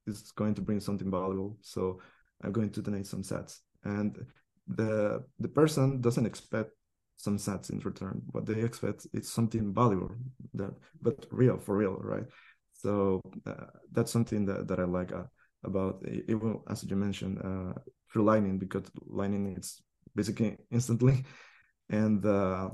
[0.06, 2.00] it's going to bring something valuable, so
[2.42, 4.26] I'm going to donate some sats and
[4.68, 6.72] the the person doesn't expect
[7.18, 8.22] some sats in return.
[8.32, 10.16] What they expect is something valuable
[10.54, 12.26] that, but real for real, right?
[12.74, 15.24] So uh, that's something that, that I like uh,
[15.64, 17.74] about even as you mentioned uh,
[18.12, 19.82] through Lightning because Lightning it's
[20.16, 21.26] basically instantly,
[21.90, 22.70] and uh,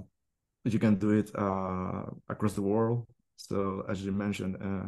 [0.65, 3.08] you can do it uh, across the world.
[3.38, 4.88] So as you mentioned, uh,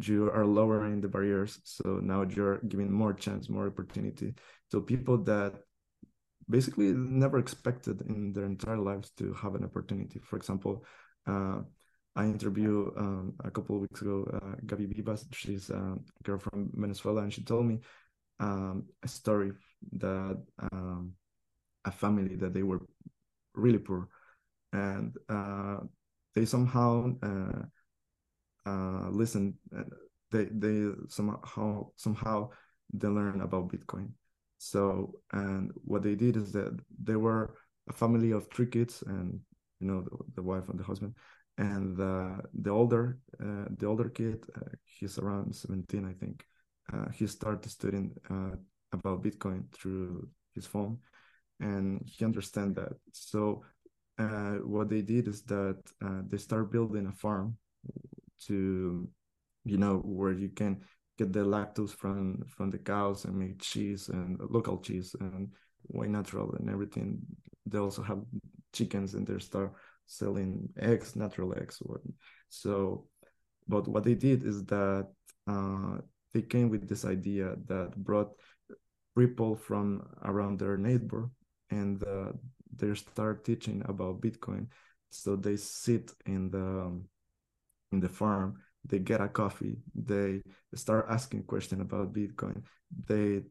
[0.00, 1.60] you are lowering the barriers.
[1.64, 4.34] So now you're giving more chance, more opportunity
[4.70, 5.54] to people that
[6.48, 10.18] basically never expected in their entire lives to have an opportunity.
[10.18, 10.84] For example,
[11.26, 11.60] uh,
[12.16, 15.26] I interviewed um, a couple of weeks ago uh, Gabi Vivas.
[15.32, 17.80] She's a girl from Venezuela, and she told me
[18.40, 19.52] um, a story
[19.92, 21.12] that um,
[21.84, 22.80] a family that they were
[23.54, 24.08] really poor,
[24.72, 25.78] and uh,
[26.34, 27.62] they somehow uh,
[28.66, 29.54] uh, listened.
[29.76, 29.84] Uh,
[30.30, 32.50] they they somehow somehow
[32.92, 34.10] they learn about Bitcoin
[34.58, 37.54] so, and what they did is that they were
[37.88, 39.40] a family of three kids, and
[39.80, 41.14] you know the, the wife and the husband,
[41.56, 46.44] and the the older uh, the older kid, uh, he's around seventeen, I think.
[46.92, 48.56] Uh, he started studying uh,
[48.92, 50.98] about Bitcoin through his phone,
[51.60, 52.92] and he understand that.
[53.12, 53.62] So,
[54.18, 57.56] uh, what they did is that uh, they start building a farm
[58.46, 59.08] to,
[59.64, 60.80] you know, where you can
[61.18, 65.48] get the lactose from from the cows and make cheese and local cheese and
[65.88, 67.18] whey natural and everything.
[67.66, 68.22] They also have
[68.72, 69.72] chickens and they start
[70.06, 71.82] selling eggs, natural eggs.
[72.48, 73.06] So,
[73.66, 75.08] but what they did is that
[75.46, 75.98] uh,
[76.32, 78.32] they came with this idea that brought
[79.16, 81.30] people from around their neighbor
[81.70, 82.32] and uh,
[82.74, 84.68] they start teaching about Bitcoin.
[85.10, 87.00] So they sit in the
[87.92, 90.40] in the farm they get a coffee they
[90.74, 92.62] start asking questions about bitcoin
[93.06, 93.42] they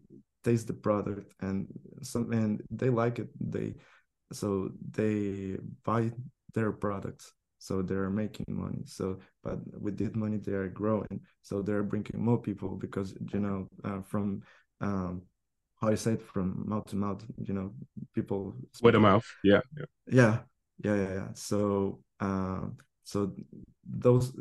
[0.44, 1.68] taste the product and
[2.02, 3.74] some and they like it they
[4.32, 6.12] so they buy
[6.54, 8.84] their products so they're making money.
[8.86, 13.40] So but with this money they are growing so they're bringing more people because you
[13.40, 14.42] know uh, from
[14.82, 15.24] um
[15.82, 17.74] how I say it from mouth to mouth you know
[18.14, 19.86] people word of mouth yeah yeah.
[20.10, 20.38] Yeah
[20.84, 21.28] yeah yeah, yeah.
[21.34, 22.66] so uh,
[23.04, 23.34] so
[23.86, 24.34] those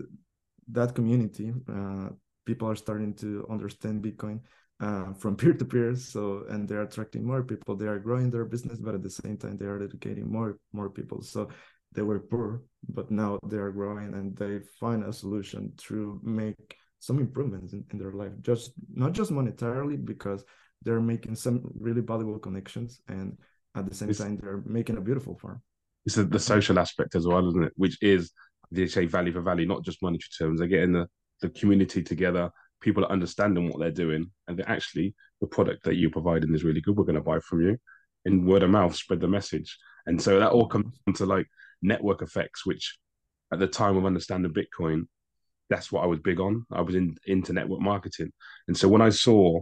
[0.72, 2.08] that community, uh,
[2.44, 4.40] people are starting to understand Bitcoin
[4.80, 5.94] uh, from peer to peer.
[5.94, 7.76] So, and they're attracting more people.
[7.76, 10.90] They are growing their business, but at the same time, they are educating more more
[10.90, 11.22] people.
[11.22, 11.48] So,
[11.92, 16.76] they were poor, but now they are growing, and they find a solution to make
[16.98, 18.32] some improvements in, in their life.
[18.42, 20.44] Just not just monetarily, because
[20.82, 23.38] they're making some really valuable connections, and
[23.74, 25.62] at the same it's, time, they're making a beautiful farm.
[26.04, 27.72] It's the social aspect as well, isn't it?
[27.76, 28.32] Which is
[28.70, 30.58] they say value for value, not just monetary terms.
[30.58, 31.08] They're getting the,
[31.40, 32.50] the community together,
[32.80, 36.64] people are understanding what they're doing, and they're actually the product that you're providing is
[36.64, 36.96] really good.
[36.96, 37.78] We're going to buy from you.
[38.24, 39.76] In word of mouth, spread the message.
[40.06, 41.46] And so that all comes into like
[41.82, 42.98] network effects, which
[43.52, 45.06] at the time of understanding Bitcoin,
[45.68, 46.64] that's what I was big on.
[46.72, 48.32] I was in into network marketing.
[48.68, 49.60] And so when I saw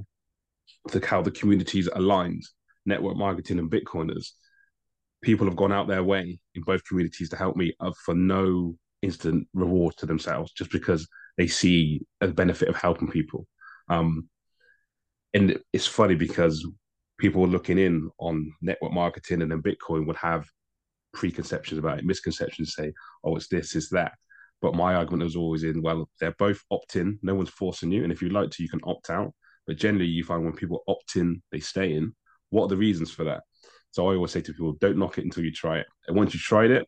[0.93, 2.43] the how the communities aligned,
[2.87, 4.33] network marketing and Bitcoiners,
[5.23, 8.77] people have gone out their way in both communities to help me uh, for no
[9.05, 13.47] instant reward to themselves just because they see a benefit of helping people.
[13.89, 14.29] Um,
[15.35, 16.67] and it's funny because
[17.19, 20.47] people looking in on network marketing and then Bitcoin would have
[21.13, 22.93] preconceptions about it, misconceptions, say,
[23.25, 24.13] oh, it's this, it's that.
[24.61, 28.03] But my argument was always in, well, they're both opt in, no one's forcing you.
[28.03, 29.33] And if you'd like to, you can opt out.
[29.67, 32.15] But generally, you find when people opt in, they stay in.
[32.51, 33.43] What are the reasons for that?
[33.91, 35.87] So I always say to people, don't knock it until you try it.
[36.07, 36.87] And once you've tried it,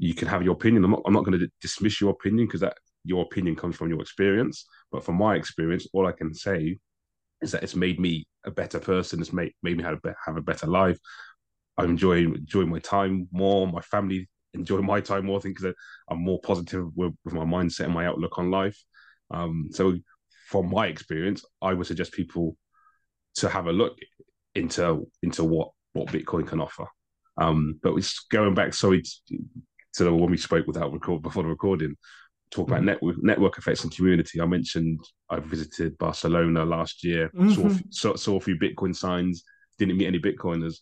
[0.00, 0.82] you can have your opinion.
[0.82, 3.90] I'm not, I'm not going to dismiss your opinion because that your opinion comes from
[3.90, 4.64] your experience.
[4.90, 6.78] But from my experience, all I can say
[7.42, 9.20] is that it's made me a better person.
[9.20, 10.98] It's made, made me have a, have a better life.
[11.76, 13.66] I enjoy enjoying my time more.
[13.66, 15.38] My family enjoy my time more.
[15.38, 15.74] I think that
[16.08, 18.82] I'm more positive with, with my mindset and my outlook on life.
[19.30, 19.98] Um, so
[20.48, 22.56] from my experience, I would suggest people
[23.34, 23.98] to have a look
[24.54, 26.86] into into what what Bitcoin can offer.
[27.36, 29.02] Um, but it's going back, sorry,
[29.94, 31.96] to, to when we spoke without record before the recording,
[32.50, 32.86] talk about mm-hmm.
[32.86, 34.40] network network effects and community.
[34.40, 37.52] I mentioned I visited Barcelona last year, mm-hmm.
[37.52, 39.44] saw, saw, saw a few Bitcoin signs,
[39.78, 40.76] didn't meet any Bitcoiners.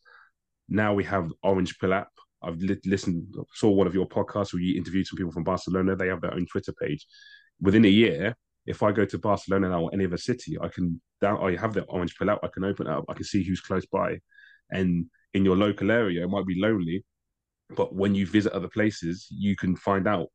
[0.68, 2.08] Now we have Orange Pill app.
[2.42, 5.96] I've li- listened, saw one of your podcasts where you interviewed some people from Barcelona.
[5.96, 7.06] They have their own Twitter page.
[7.60, 11.00] Within a year, if I go to Barcelona now or any other city, I can
[11.20, 11.42] down.
[11.42, 12.40] I have the Orange Pill app.
[12.42, 13.04] I can open it up.
[13.08, 14.18] I can see who's close by,
[14.70, 17.04] and in your local area, it might be lonely,
[17.76, 20.28] but when you visit other places, you can find out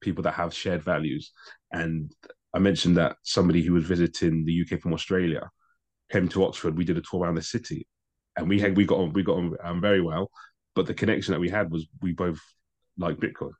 [0.00, 1.32] people that have shared values.
[1.72, 2.12] And
[2.54, 5.50] I mentioned that somebody who was visiting the UK from Australia
[6.10, 6.76] came to Oxford.
[6.76, 7.86] We did a tour around the city,
[8.36, 10.30] and we had we got on we got on um, very well.
[10.74, 12.40] But the connection that we had was we both
[12.98, 13.52] like Bitcoin.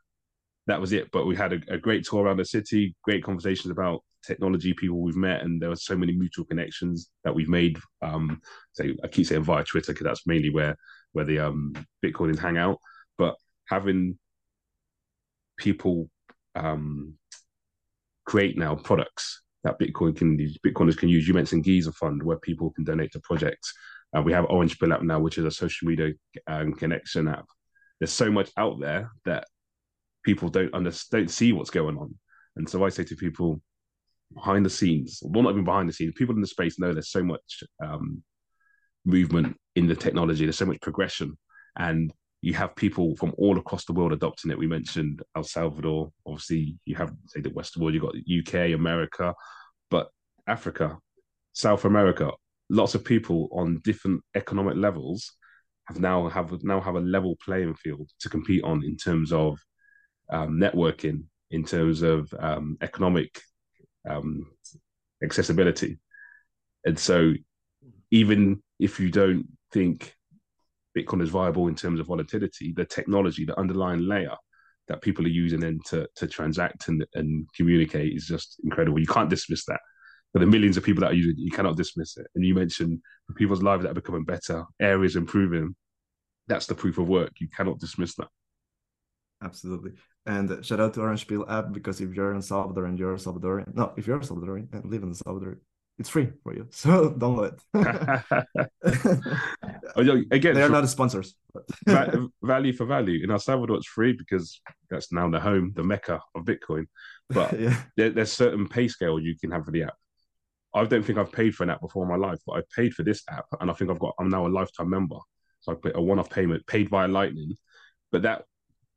[0.67, 1.11] That was it.
[1.13, 5.01] But we had a, a great tour around the city, great conversations about technology, people
[5.01, 7.79] we've met, and there were so many mutual connections that we've made.
[8.03, 8.41] Um,
[8.73, 10.77] so I keep saying via Twitter because that's mainly where
[11.13, 11.73] where the um
[12.05, 12.79] Bitcoiners hang out.
[13.19, 13.37] But
[13.69, 14.19] having
[15.57, 16.11] people
[16.55, 17.15] um
[18.27, 21.27] create now products that Bitcoin can use, Bitcoiners can use.
[21.27, 23.73] You mentioned Geyser Fund, where people can donate to projects.
[24.17, 26.13] Uh, we have Orange Pill app now, which is a social media
[26.47, 27.47] um, connection app.
[27.99, 29.45] There's so much out there that
[30.25, 32.15] people don't understand, don't see what's going on.
[32.57, 33.61] And so I say to people,
[34.35, 37.11] behind the scenes, well, not even behind the scenes, people in the space know there's
[37.11, 38.23] so much um,
[39.05, 41.37] movement in the technology, there's so much progression,
[41.77, 42.13] and
[42.47, 44.59] you have people from all across the world adopting it.
[44.59, 49.35] We mentioned El Salvador, obviously, you have say the Western world, you've got UK, America,
[49.91, 50.11] but
[50.47, 50.97] Africa,
[51.55, 52.31] South America,
[52.71, 55.33] lots of people on different economic levels
[55.89, 59.59] have now have now have a level playing field to compete on in terms of
[60.31, 63.41] um, networking, in terms of um, economic
[64.09, 64.47] um,
[65.21, 65.99] accessibility.
[66.85, 67.33] And so,
[68.13, 70.15] even if you don't think
[70.97, 74.35] Bitcoin is viable in terms of volatility, the technology, the underlying layer
[74.89, 78.99] that people are using then to, to transact and, and communicate is just incredible.
[78.99, 79.81] You can't dismiss that.
[80.33, 82.27] For the millions of people that are using it, you cannot dismiss it.
[82.35, 83.01] And you mentioned
[83.37, 85.75] people's lives that are becoming better, areas improving.
[86.47, 87.33] That's the proof of work.
[87.41, 88.29] You cannot dismiss that.
[89.43, 89.93] Absolutely.
[90.25, 93.19] And shout out to Orange Pill app because if you're in Salvador and you're a
[93.19, 95.59] Salvadorian, no, if you're Salvadorian and live in Salvador,
[95.99, 96.69] it's free for you.
[96.73, 97.61] So download it.
[100.33, 101.35] Again, they're not sponsors.
[102.43, 103.25] value for value.
[103.25, 106.87] In El Salvador, it's free because that's now the home, the mecca of Bitcoin.
[107.31, 107.77] But yeah.
[107.97, 109.95] there, there's certain pay scale you can have for the app.
[110.75, 112.93] I don't think I've paid for an app before in my life, but I paid
[112.93, 114.15] for this app, and I think I've got.
[114.21, 115.17] I'm now a lifetime member,
[115.61, 117.57] so I put a one-off payment paid via Lightning.
[118.13, 118.45] But that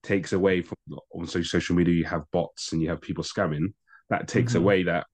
[0.03, 0.75] takes away from
[1.13, 3.73] on social media you have bots and you have people scamming
[4.09, 4.63] that takes mm-hmm.
[4.63, 5.05] away that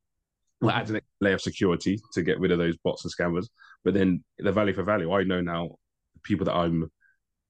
[0.65, 3.47] well, adds a layer of security to get rid of those bots and scammers.
[3.84, 5.75] But then the value for value i know now
[6.23, 6.89] people that i'm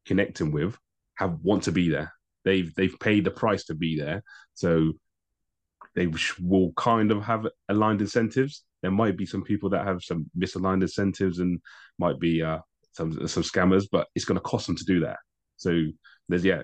[0.06, 0.78] connecting with
[1.16, 2.14] have want to be there.
[2.44, 4.24] They've they've paid the price to be there.
[4.54, 4.94] So
[5.96, 6.08] they
[6.42, 8.64] will kind of have aligned incentives.
[8.82, 11.60] There might be some people that have some misaligned incentives and
[11.98, 12.60] might be uh
[12.92, 15.18] some some scammers but it's going to cost them to do that.
[15.58, 15.86] So
[16.30, 16.64] there's yeah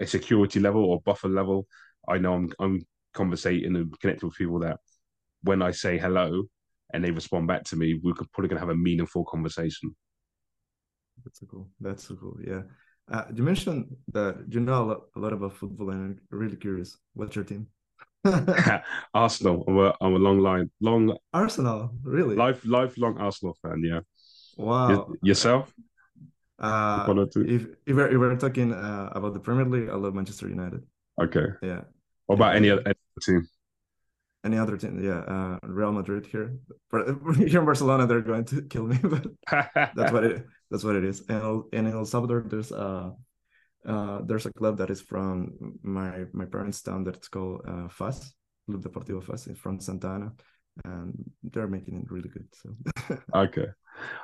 [0.00, 1.66] a security level or buffer level,
[2.08, 4.78] I know I'm I'm conversating and connecting with people that
[5.42, 6.44] when I say hello
[6.92, 9.94] and they respond back to me, we're probably going to have a meaningful conversation.
[11.24, 11.68] That's so cool.
[11.80, 12.38] That's so cool.
[12.44, 12.62] Yeah.
[13.10, 16.56] Uh, you mentioned that you know a lot, a lot about football, and I'm really
[16.56, 16.96] curious.
[17.14, 17.66] What's your team?
[19.14, 19.64] Arsenal.
[19.66, 21.90] I'm a, I'm a long line, long Arsenal.
[22.02, 22.36] Really?
[22.36, 23.82] Life, lifelong Arsenal fan.
[23.82, 24.00] Yeah.
[24.56, 25.06] Wow.
[25.08, 25.72] Y- yourself?
[26.58, 30.48] Uh, if if we're, if we're talking uh, about the Premier League, I love Manchester
[30.48, 30.82] United.
[31.20, 31.46] Okay.
[31.62, 31.82] Yeah.
[32.26, 33.48] What about other, any other team?
[34.44, 35.02] Any other team?
[35.02, 36.56] Yeah, uh, Real Madrid here.
[37.36, 38.98] Here in Barcelona, they're going to kill me.
[39.02, 39.26] But
[39.96, 40.46] that's what it.
[40.70, 41.24] That's what it is.
[41.28, 43.14] And, in El Salvador, there's a
[43.86, 48.32] uh, there's a club that is from my my parents' town that's called uh, FAS,
[48.66, 50.32] Club Deportivo FAS, from Santa Ana,
[50.84, 52.46] and they're making it really good.
[52.52, 53.16] So.
[53.34, 53.66] okay.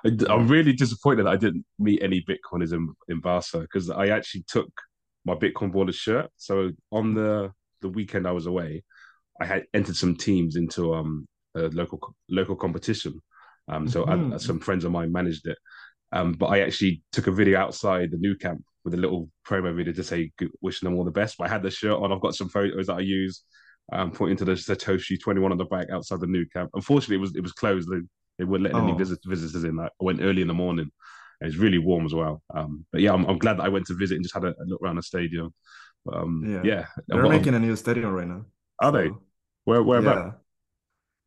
[0.05, 4.09] I, am really disappointed that I didn't meet any Bitcoiners in, in Barca because I
[4.09, 4.71] actually took
[5.25, 6.31] my Bitcoin baller shirt.
[6.37, 8.85] So on the the weekend I was away,
[9.41, 11.27] I had entered some teams into um
[11.57, 13.21] a local local competition.
[13.69, 14.35] Um, so mm-hmm.
[14.35, 15.59] I, some friends of mine managed it.
[16.13, 19.75] Um, but I actually took a video outside the Nou Camp with a little promo
[19.75, 20.31] video to say
[20.61, 21.37] wishing them all the best.
[21.39, 22.13] But I had the shirt on.
[22.13, 23.43] I've got some photos that I use,
[23.93, 26.71] um, pointing to the Satoshi twenty one on the back outside the Nou Camp.
[26.75, 27.89] Unfortunately, it was it was closed.
[28.39, 28.87] They wouldn't let oh.
[28.87, 29.79] any visit, visitors in.
[29.79, 30.91] I went early in the morning,
[31.41, 32.43] it's really warm as well.
[32.55, 34.49] Um, but yeah, I'm, I'm glad that I went to visit and just had a,
[34.49, 35.53] a look around the stadium.
[36.13, 36.87] Um, yeah, yeah.
[37.09, 38.45] they're making a new stadium right now.
[38.85, 39.11] Are they?
[39.65, 40.11] Where where yeah.
[40.13, 40.41] about?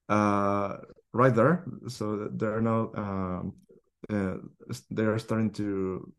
[0.10, 0.78] Uh,
[1.12, 1.66] right there.
[1.88, 3.54] So they're now um,
[4.14, 4.36] uh,
[4.92, 6.14] they are starting to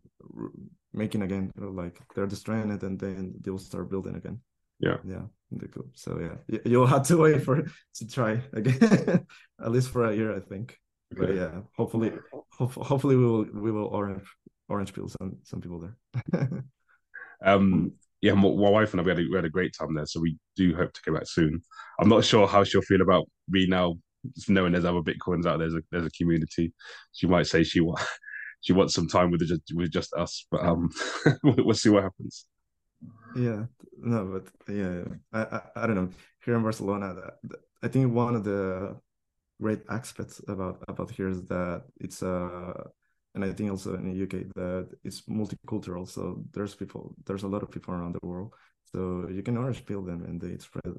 [0.93, 1.53] making again.
[1.57, 4.41] Like they're destroying it and then they'll start building again.
[4.81, 5.27] Yeah, yeah.
[5.95, 9.27] So yeah, you'll have to wait for to try again,
[9.65, 10.77] at least for a year, I think.
[11.15, 11.27] Okay.
[11.27, 12.13] But yeah, hopefully,
[12.51, 14.27] hopefully we will we will orange
[14.69, 16.65] orange pill some some people there.
[17.45, 19.95] um, yeah, my, my, wife and I we had, a, we had a great time
[19.95, 21.63] there, so we do hope to go back soon.
[22.01, 23.95] I'm not sure how she'll feel about me now,
[24.49, 25.69] knowing there's other bitcoins out there.
[25.71, 26.73] There's a there's a community.
[27.13, 28.01] She might say she want
[28.61, 30.91] she wants some time with just with just us, but um,
[31.43, 32.47] we'll see what happens.
[33.37, 33.67] Yeah,
[33.99, 36.11] no, but yeah, I, I, I don't know.
[36.45, 37.15] Here in Barcelona,
[37.83, 38.97] I think one of the
[39.61, 42.85] great aspects about about here is that it's uh
[43.39, 46.09] and I think also in the UK that it's multicultural.
[46.09, 48.53] So there's people, there's a lot of people around the world.
[48.93, 50.93] So you can always peel them and they spread,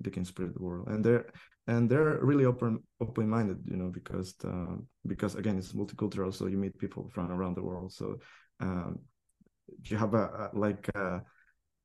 [0.00, 0.88] they can spread the world.
[0.88, 1.26] And they're
[1.68, 4.76] and they're really open open minded, you know, because uh,
[5.06, 6.34] because again it's multicultural.
[6.34, 7.92] So you meet people from around the world.
[7.92, 8.18] So
[8.58, 8.98] um,
[9.84, 10.88] you have a, a like.
[10.96, 11.22] A,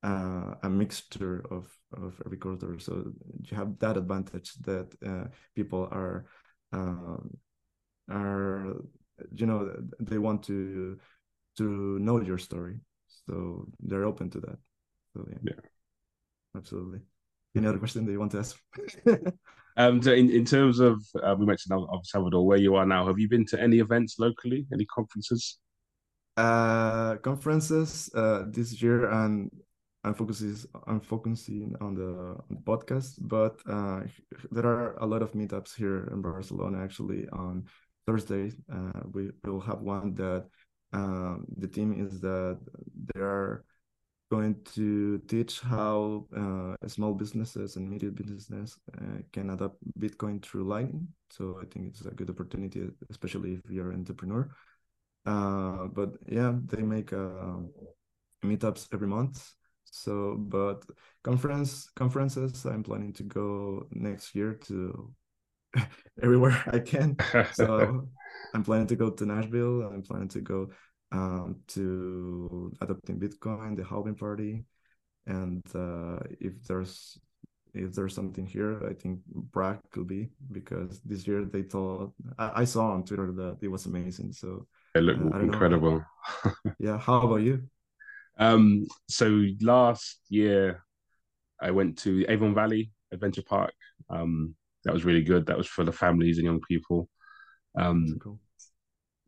[0.02, 2.78] uh, a mixture of of every culture.
[2.78, 3.12] So
[3.44, 6.24] you have that advantage that uh, people are
[6.72, 7.36] um,
[8.08, 8.76] are
[9.34, 10.98] you know they want to
[11.58, 12.76] to know your story,
[13.26, 14.58] so they're open to that.
[15.14, 15.60] So yeah, yeah.
[16.56, 17.00] absolutely.
[17.56, 18.56] Any other question that you want to ask?
[19.76, 23.06] um, so in, in terms of uh, we mentioned of Salvador, where you are now,
[23.06, 25.58] have you been to any events locally, any conferences?
[26.36, 29.50] Uh, conferences uh, this year, and
[30.04, 30.56] I'm focusing
[30.86, 34.02] I'm focusing on the, on the podcast, but uh,
[34.52, 36.82] there are a lot of meetups here in Barcelona.
[36.82, 37.66] Actually, on
[38.06, 40.46] Thursday, uh, we will have one that
[40.92, 42.58] um, the team is that
[43.14, 43.64] they are
[44.30, 50.64] going to teach how uh, small businesses and medium businesses uh, can adopt Bitcoin through
[50.64, 51.08] Lightning.
[51.30, 54.48] So I think it's a good opportunity, especially if you're an entrepreneur.
[55.26, 57.58] Uh, but yeah, they make uh,
[58.44, 59.54] meetups every month
[59.90, 60.84] so, but
[61.22, 65.12] conference conferences, I'm planning to go next year to
[66.22, 67.16] everywhere I can.
[67.52, 68.08] So
[68.54, 69.82] I'm planning to go to Nashville.
[69.82, 70.70] I'm planning to go
[71.12, 74.64] um, to adopting Bitcoin, the Halving Party,
[75.26, 77.18] and uh, if there's
[77.72, 79.20] if there's something here, I think
[79.52, 83.68] Prague could be because this year they told I, I saw on Twitter that it
[83.68, 84.32] was amazing.
[84.32, 86.04] So it looked uh, incredible.
[86.78, 86.98] yeah.
[86.98, 87.62] How about you?
[88.38, 90.84] Um, so last year,
[91.60, 93.72] I went to Avon Valley Adventure Park.
[94.08, 94.54] Um,
[94.84, 95.46] that was really good.
[95.46, 97.08] That was for the families and young people.
[97.78, 98.40] Um, cool.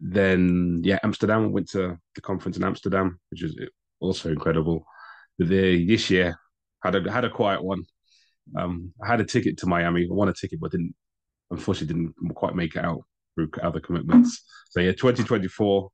[0.01, 1.53] Then, yeah, Amsterdam.
[1.53, 3.57] Went to the conference in Amsterdam, which is
[4.01, 4.85] also incredible.
[5.39, 6.37] But the, this year,
[6.83, 7.85] had a had a quiet one.
[8.57, 10.05] Um, I had a ticket to Miami.
[10.05, 10.95] I won a ticket, but didn't
[11.51, 13.03] unfortunately didn't quite make it out
[13.35, 14.43] through other commitments.
[14.71, 15.91] So yeah, 2024,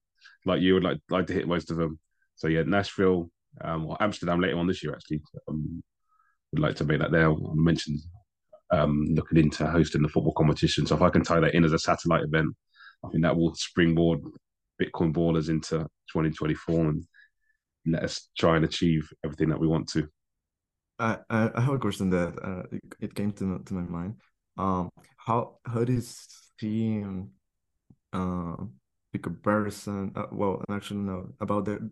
[0.46, 1.98] like you would like like to hit most of them.
[2.36, 3.30] So yeah, Nashville
[3.62, 5.20] um, or Amsterdam later on this year actually.
[5.48, 5.82] Um,
[6.52, 7.30] would like to make that there.
[7.30, 8.00] I mentioned
[8.70, 10.86] um, looking into hosting the football competition.
[10.86, 12.54] So if I can tie that in as a satellite event,
[13.04, 14.20] I think that will springboard
[14.80, 15.78] Bitcoin ballers into
[16.12, 17.04] 2024 and
[17.86, 20.08] let us try and achieve everything that we want to.
[20.98, 24.16] I I have a question that uh, it came to to my mind.
[24.56, 27.04] Um, how how do you see
[28.12, 28.56] uh,
[29.12, 31.90] the comparison uh, well actually no about the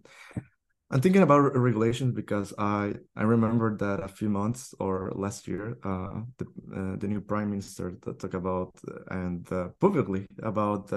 [0.90, 5.78] i'm thinking about regulations because i i remember that a few months or last year
[5.84, 8.72] uh the uh, the new prime minister talked about
[9.10, 10.88] and uh, publicly about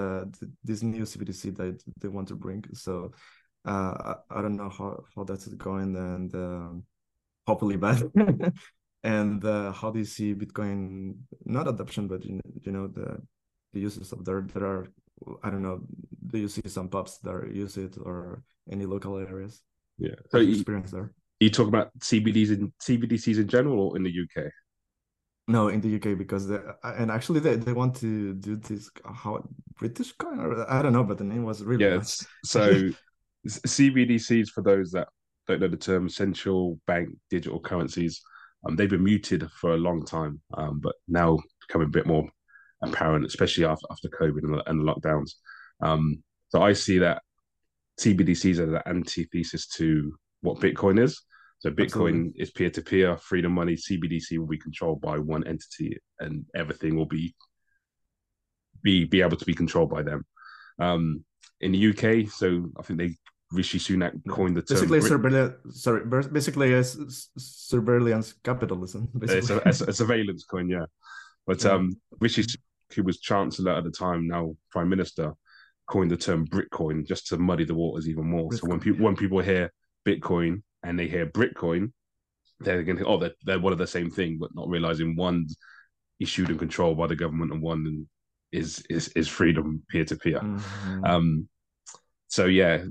[0.64, 3.10] this new cbdc that they want to bring so
[3.66, 6.84] uh i, I don't know how how that's going and um,
[7.46, 8.02] hopefully bad
[9.02, 11.14] and uh, how do you see bitcoin
[11.44, 13.20] not adoption but you you know the
[13.72, 14.86] the uses of there there are
[15.42, 15.80] I don't know.
[16.26, 19.62] Do you see some pubs that use it or any local areas?
[20.00, 20.14] Yeah.
[20.30, 21.12] So you, experience there.
[21.38, 24.46] You talk about CBDs in CBDCs in general or in the UK?
[25.46, 29.42] No, in the UK because they and actually they, they want to do this how
[29.78, 31.96] British coin or I don't know, but the name was really yeah.
[31.96, 32.26] Nice.
[32.44, 32.90] So
[33.46, 35.08] CBDCs for those that
[35.46, 38.20] don't know the term, central bank digital currencies.
[38.66, 42.28] Um, they've been muted for a long time, um, but now becoming a bit more
[42.82, 45.32] apparent, especially after, after COVID and the, and the lockdowns.
[45.82, 47.22] Um, so I see that
[48.00, 51.20] CBDCs are the antithesis to what Bitcoin is.
[51.58, 52.40] So Bitcoin Absolutely.
[52.40, 53.76] is peer to peer, freedom money.
[53.76, 57.34] CBDC will be controlled by one entity, and everything will be
[58.82, 60.24] be be able to be controlled by them.
[60.78, 61.24] Um,
[61.60, 62.30] in the UK.
[62.30, 63.16] So I think they
[63.52, 64.76] Rishi Sunak coined the term.
[64.76, 65.82] Basically, surveillance.
[65.82, 69.08] Sorry, basically, a surveillance capitalism.
[69.22, 70.86] It's a, a, a, surveillance coin, yeah.
[71.46, 71.72] But yeah.
[71.72, 72.44] um, Rishi,
[72.94, 75.34] who was chancellor at the time, now prime minister,
[75.90, 78.52] coined the term Britcoin just to muddy the waters even more.
[78.52, 79.72] So when people when people hear
[80.06, 81.92] Bitcoin and they hear Britcoin,
[82.60, 85.16] they're going to think, oh, they're, they're one of the same thing, but not realizing
[85.16, 85.56] one's
[86.20, 88.06] issued and controlled by the government and one
[88.52, 90.40] is is is freedom peer to peer.
[91.04, 91.48] Um,
[92.28, 92.84] so yeah,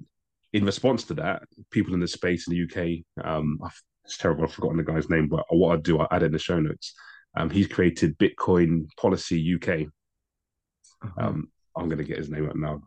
[0.53, 3.59] in response to that, people in the space in the UK, um,
[4.03, 6.39] it's terrible, I've forgotten the guy's name, but what I do, I add in the
[6.39, 6.93] show notes.
[7.37, 9.87] Um, he's created Bitcoin Policy UK.
[11.01, 11.27] Uh-huh.
[11.27, 12.81] Um, I'm going to get his name up now.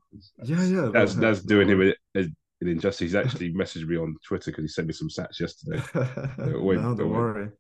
[0.45, 0.91] Yeah, yeah.
[0.93, 3.01] That's that's doing him an injustice.
[3.01, 5.83] He's actually messaged me on Twitter because he sent me some stats yesterday.
[6.59, 7.51] wait, no, don't worry.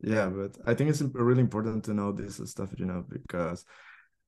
[0.00, 3.64] Yeah, but I think it's really important to know this stuff, you know, because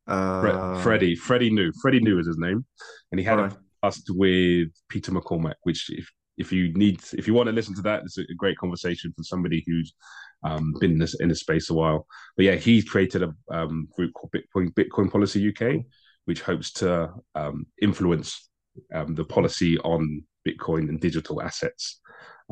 [0.07, 0.81] uh...
[0.83, 1.73] Freddie, Freddie New.
[1.81, 2.65] Freddie New is his name,
[3.13, 3.53] and he had right.
[3.83, 7.83] us with Peter McCormack, which if if you need if you want to listen to
[7.83, 9.95] that, it's a great conversation for somebody who's
[10.43, 12.07] um, been in this in this space a while.
[12.37, 15.85] But yeah, he created a um, group called Bitcoin Bitcoin Policy UK,
[16.31, 18.49] which hopes to um, influence
[18.95, 22.01] um, the policy on Bitcoin and digital assets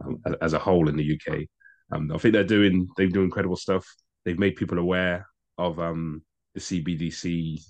[0.04, 1.42] um, as, a whole in the UK.
[1.92, 3.86] Um, I think they're doing they do incredible stuff.
[4.24, 6.20] They've made people aware of the
[6.56, 7.62] CBDC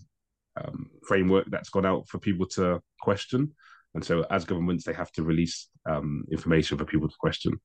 [1.06, 3.54] framework that's gone out for people to question.
[3.94, 7.60] And so, as governments, they have to release um, information for people to question.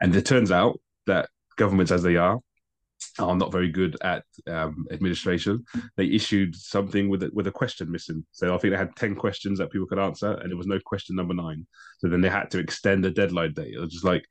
[0.00, 0.78] And it turns out
[1.08, 2.38] that governments, as they are,
[3.18, 5.64] are not very good at um, administration.
[5.96, 8.24] They issued something with a, with a question missing.
[8.32, 10.80] So I think they had ten questions that people could answer, and there was no
[10.84, 11.66] question number nine.
[11.98, 13.74] So then they had to extend the deadline date.
[13.74, 14.24] It was just like,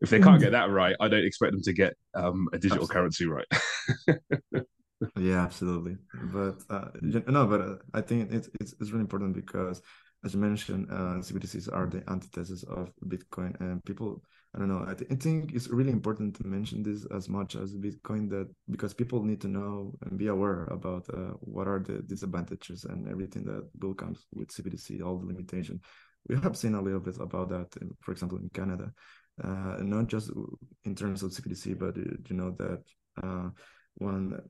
[0.00, 2.84] if they can't get that right, I don't expect them to get um, a digital
[2.84, 2.94] absolutely.
[2.94, 4.64] currency right.
[5.18, 5.96] yeah, absolutely.
[6.32, 9.80] But uh, no, but uh, I think it's, it's it's really important because
[10.26, 14.22] as you mentioned, uh, CBDCs are the antithesis of Bitcoin, and people,
[14.56, 17.56] I don't know, I, th- I, think it's really important to mention this as much
[17.56, 21.80] as Bitcoin, that because people need to know and be aware about uh, what are
[21.80, 25.78] the disadvantages and everything that will come with CBDC, all the limitation.
[26.26, 27.68] We have seen a little bit about that,
[28.00, 28.92] for example, in Canada,
[29.44, 30.30] uh, not just
[30.84, 32.82] in terms of CBDC, but uh, you know that
[33.22, 33.50] uh,
[33.96, 34.40] one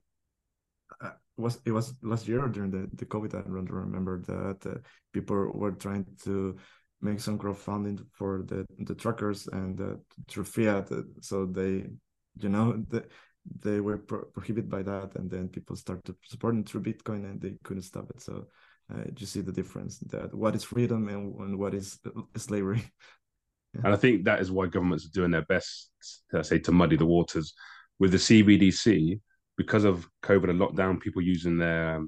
[1.01, 3.35] uh, was it was last year during the, the COVID.
[3.35, 4.79] I don't remember that uh,
[5.13, 6.57] people were trying to
[7.01, 9.97] make some crowdfunding for the the truckers and uh,
[10.29, 10.91] through fiat.
[10.91, 11.85] Uh, so they,
[12.39, 13.05] you know, the,
[13.61, 17.55] they were pro- prohibited by that, and then people started supporting through Bitcoin, and they
[17.63, 18.21] couldn't stop it.
[18.21, 18.47] So
[18.93, 22.83] uh, you see the difference that what is freedom and, and what is uh, slavery.
[23.85, 25.91] And I think that is why governments are doing their best,
[26.31, 27.53] to say, to muddy the waters.
[27.99, 29.21] With the CBDC,
[29.59, 32.03] because of COVID and lockdown, people using their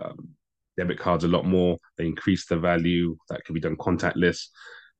[0.00, 0.28] um,
[0.76, 1.78] debit cards a lot more.
[1.98, 4.46] They increase the value that can be done contactless.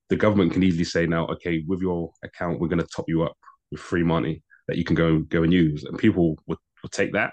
[0.08, 3.22] The government can easily say now, okay, with your account, we're going to top you
[3.22, 3.36] up
[3.70, 7.12] with free money that you can go go and use, and people would, would take
[7.12, 7.32] that.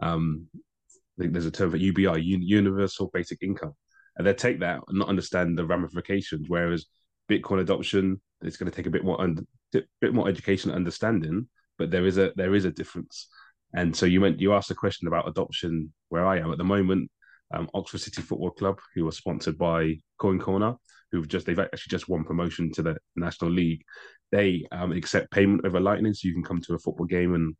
[0.00, 3.74] Um, I think there's a term for UBI, Universal Basic Income,
[4.16, 6.46] and they take that and not understand the ramifications.
[6.48, 6.86] Whereas
[7.30, 11.48] Bitcoin adoption, it's going to take a bit more un- bit more education and understanding,
[11.78, 13.28] but there is a there is a difference.
[13.74, 16.64] And so you went, you asked a question about adoption where I am at the
[16.64, 17.10] moment.
[17.52, 20.76] Um, Oxford City Football Club, who are sponsored by CoinCorner,
[21.10, 23.82] who've just they've actually just won promotion to the National League.
[24.30, 27.54] They um, accept payment over Lightning, so you can come to a football game and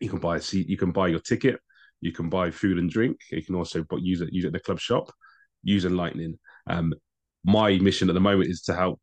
[0.00, 1.60] you can buy a seat, you can buy your ticket,
[2.00, 3.18] you can buy food and drink.
[3.30, 5.12] You can also use it use it at the club shop
[5.62, 6.38] using Lightning.
[6.66, 6.94] Um,
[7.44, 9.00] my mission at the moment is to help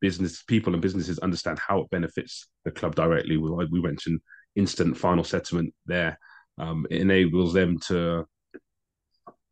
[0.00, 3.36] business people and businesses understand how it benefits the club directly.
[3.36, 4.20] We, we mentioned
[4.56, 6.18] instant final settlement there.
[6.58, 8.26] Um, it enables them to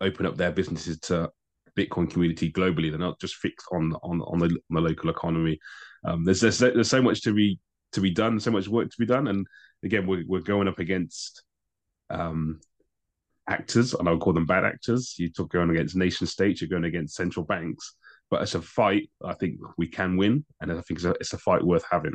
[0.00, 1.30] open up their businesses to
[1.76, 2.90] Bitcoin community globally.
[2.90, 5.58] They're not just fixed on on on the, on the local economy.
[6.04, 7.58] Um, there's, there's there's so much to be
[7.92, 9.46] to be done, so much work to be done, and
[9.82, 11.42] again, we're we're going up against
[12.10, 12.60] um,
[13.48, 15.14] actors, and I would call them bad actors.
[15.18, 17.94] You're going against nation states, you're going against central banks,
[18.30, 19.10] but it's a fight.
[19.24, 22.14] I think we can win, and I think it's a, it's a fight worth having.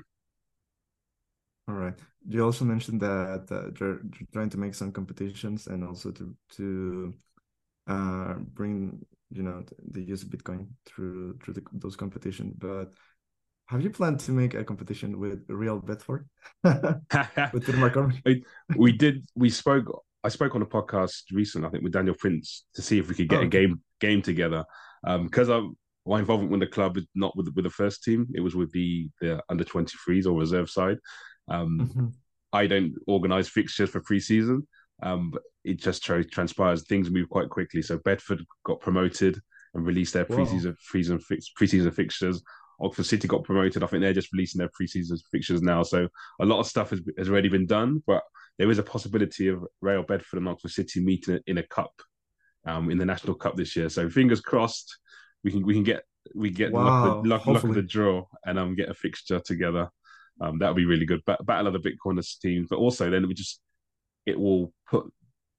[1.68, 1.98] All right.
[2.28, 4.02] You also mentioned that uh, you're,
[4.34, 7.14] trying to make some competitions and also to to
[7.88, 12.56] uh, bring you know the use of Bitcoin through through the, those competitions.
[12.58, 12.94] But
[13.68, 16.28] have you planned to make a competition with Real Bedford
[16.64, 18.44] with Peter McCormack?
[18.76, 19.26] we did.
[19.36, 20.04] We spoke.
[20.24, 23.16] I spoke on a podcast recently, I think, with Daniel Prince to see if we
[23.16, 24.64] could get oh, a game game together.
[25.04, 25.76] Because um,
[26.06, 28.72] my involvement with the club is not with with the first team; it was with
[28.72, 30.98] the the under twenty threes or reserve side.
[31.48, 32.08] Um, mm-hmm.
[32.54, 34.68] I don't organise fixtures for pre-season,
[35.04, 37.82] um, but it just tra- transpires things move quite quickly.
[37.82, 39.39] So Bedford got promoted.
[39.74, 42.41] and released their preseason preseason fix, preseason fixtures.
[42.82, 43.84] Oxford City got promoted.
[43.84, 45.84] I think they're just releasing their preseason fixtures now.
[45.84, 46.08] So
[46.39, 48.24] a lot of stuff has, has already been done, but
[48.58, 51.93] there is a possibility of Real Bedford and Oxford City meeting in a cup
[52.66, 53.89] um, in the National Cup this year.
[53.89, 54.97] So fingers crossed,
[55.43, 56.04] we can we can get
[56.36, 57.22] we get wow.
[57.22, 59.89] luck, luck, luck of the draw and um get a fixture together.
[60.41, 61.22] Um, that would be really good.
[61.26, 63.62] But battle of the Bitcoiners teams, but also then we just
[64.26, 65.12] it will put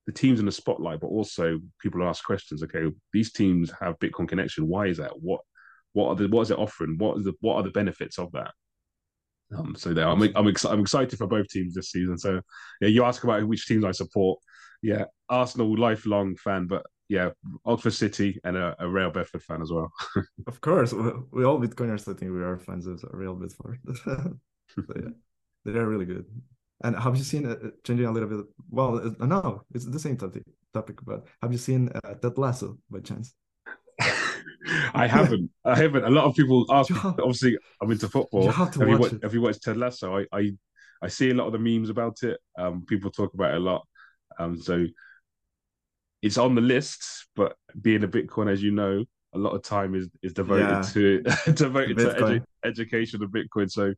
[0.06, 2.62] the teams in the spotlight, but also people ask questions.
[2.62, 4.68] Okay, these teams have Bitcoin connection.
[4.68, 5.12] Why is that?
[5.20, 5.40] What
[5.92, 6.96] what are the what is it offering?
[6.98, 8.52] What is the what are the benefits of that?
[9.56, 12.18] Um, so there, I'm I'm, ex- I'm excited for both teams this season.
[12.18, 12.40] So
[12.80, 14.38] yeah, you ask about which teams I support.
[14.82, 17.30] Yeah, Arsenal lifelong fan, but yeah,
[17.64, 19.90] Oxford City and a, a Real Bedford fan as well.
[20.46, 22.08] of course, we, we all Bitcoiners.
[22.08, 23.78] I think we are fans of Real Bedford.
[24.04, 24.36] so
[24.96, 25.10] yeah,
[25.64, 26.26] they are really good.
[26.82, 28.46] And have you seen uh, changing a little bit?
[28.68, 30.42] Well, uh, no, it's the same topic.
[30.72, 33.34] Topic, but have you seen uh, Ted Lasso by chance?
[34.94, 35.50] I haven't.
[35.64, 36.04] I haven't.
[36.04, 36.90] A lot of people ask.
[36.90, 38.44] Me, obviously, I'm into football.
[38.44, 40.18] You have, have, you watched, have, you watched, Ted Lasso?
[40.18, 40.50] I, I,
[41.02, 42.38] I see a lot of the memes about it.
[42.58, 43.86] Um, people talk about it a lot.
[44.38, 44.86] Um, so
[46.22, 49.04] it's on the list, but being a Bitcoin, as you know,
[49.34, 50.82] a lot of time is is devoted yeah.
[50.92, 51.22] to
[51.52, 53.70] devoted to edu- education of Bitcoin.
[53.70, 53.92] So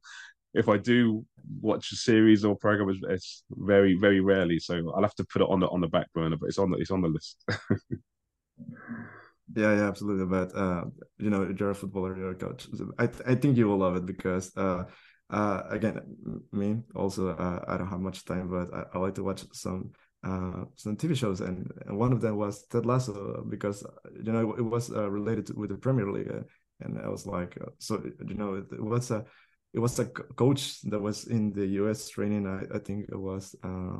[0.56, 1.24] if I do
[1.60, 4.58] watch a series or program, it's, very very rarely.
[4.58, 6.70] So I'll have to put it on the on the back burner, but it's on
[6.70, 7.44] the it's on the list.
[9.54, 10.26] yeah, yeah, absolutely.
[10.26, 10.84] But uh,
[11.18, 12.68] you know, you're a footballer, you're a coach.
[12.98, 14.56] I I think you will love it because.
[14.56, 14.84] Uh,
[15.28, 16.00] uh, again,
[16.52, 19.90] me also, uh, I don't have much time, but I, I like to watch some
[20.26, 23.86] uh, some TV shows, and, and, one of them was Ted Lasso because
[24.24, 26.42] you know it, it was uh, related to, with the Premier League, uh,
[26.80, 29.24] and I was like, uh, so you know it, was a
[29.76, 32.08] it was a coach that was in the U.S.
[32.08, 32.46] training.
[32.46, 33.98] I, I think it was uh,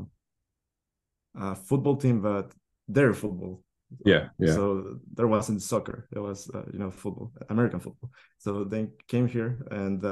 [1.38, 2.52] a football team, but
[2.88, 3.62] their football.
[4.04, 4.54] Yeah, yeah.
[4.54, 8.10] So there wasn't soccer; it was uh, you know football, American football.
[8.38, 10.02] So they came here and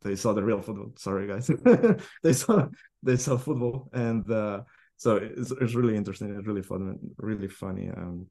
[0.00, 0.92] they saw the real football.
[0.96, 1.50] Sorry, guys.
[2.22, 2.68] they saw
[3.02, 4.24] they saw football and
[4.98, 6.36] so it's, it's really interesting.
[6.36, 7.88] It's really fun, really funny.
[7.88, 8.26] Um,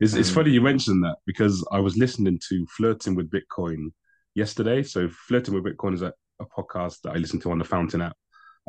[0.00, 3.92] it's, it's funny you mentioned that because I was listening to Flirting with Bitcoin
[4.38, 4.82] yesterday.
[4.82, 8.00] So Flirting with Bitcoin is a, a podcast that I listen to on the Fountain
[8.00, 8.16] app,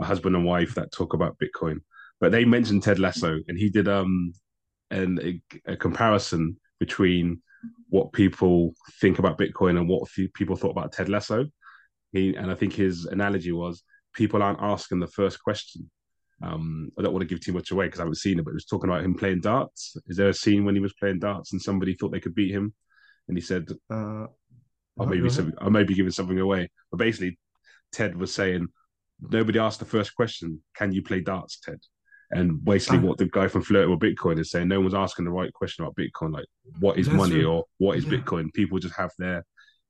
[0.01, 1.77] a husband and wife that talk about Bitcoin.
[2.19, 4.33] But they mentioned Ted Lasso, and he did um
[4.91, 7.41] an, a, a comparison between
[7.89, 11.45] what people think about Bitcoin and what people thought about Ted Lasso.
[12.11, 15.89] He, and I think his analogy was people aren't asking the first question.
[16.41, 18.51] Um, I don't want to give too much away because I haven't seen it, but
[18.51, 19.95] it was talking about him playing darts.
[20.07, 22.51] Is there a scene when he was playing darts and somebody thought they could beat
[22.51, 22.73] him,
[23.27, 24.25] and he said, uh,
[24.99, 27.39] "I may be some, I may be giving something away." But basically,
[27.91, 28.67] Ted was saying
[29.21, 31.79] nobody asked the first question, "Can you play darts, Ted?"
[32.31, 35.25] And basically, uh, what the guy from Flirt with Bitcoin is saying, no one's asking
[35.25, 36.45] the right question about Bitcoin, like
[36.79, 38.11] what is money or what is yeah.
[38.11, 38.53] Bitcoin.
[38.53, 39.43] People just have their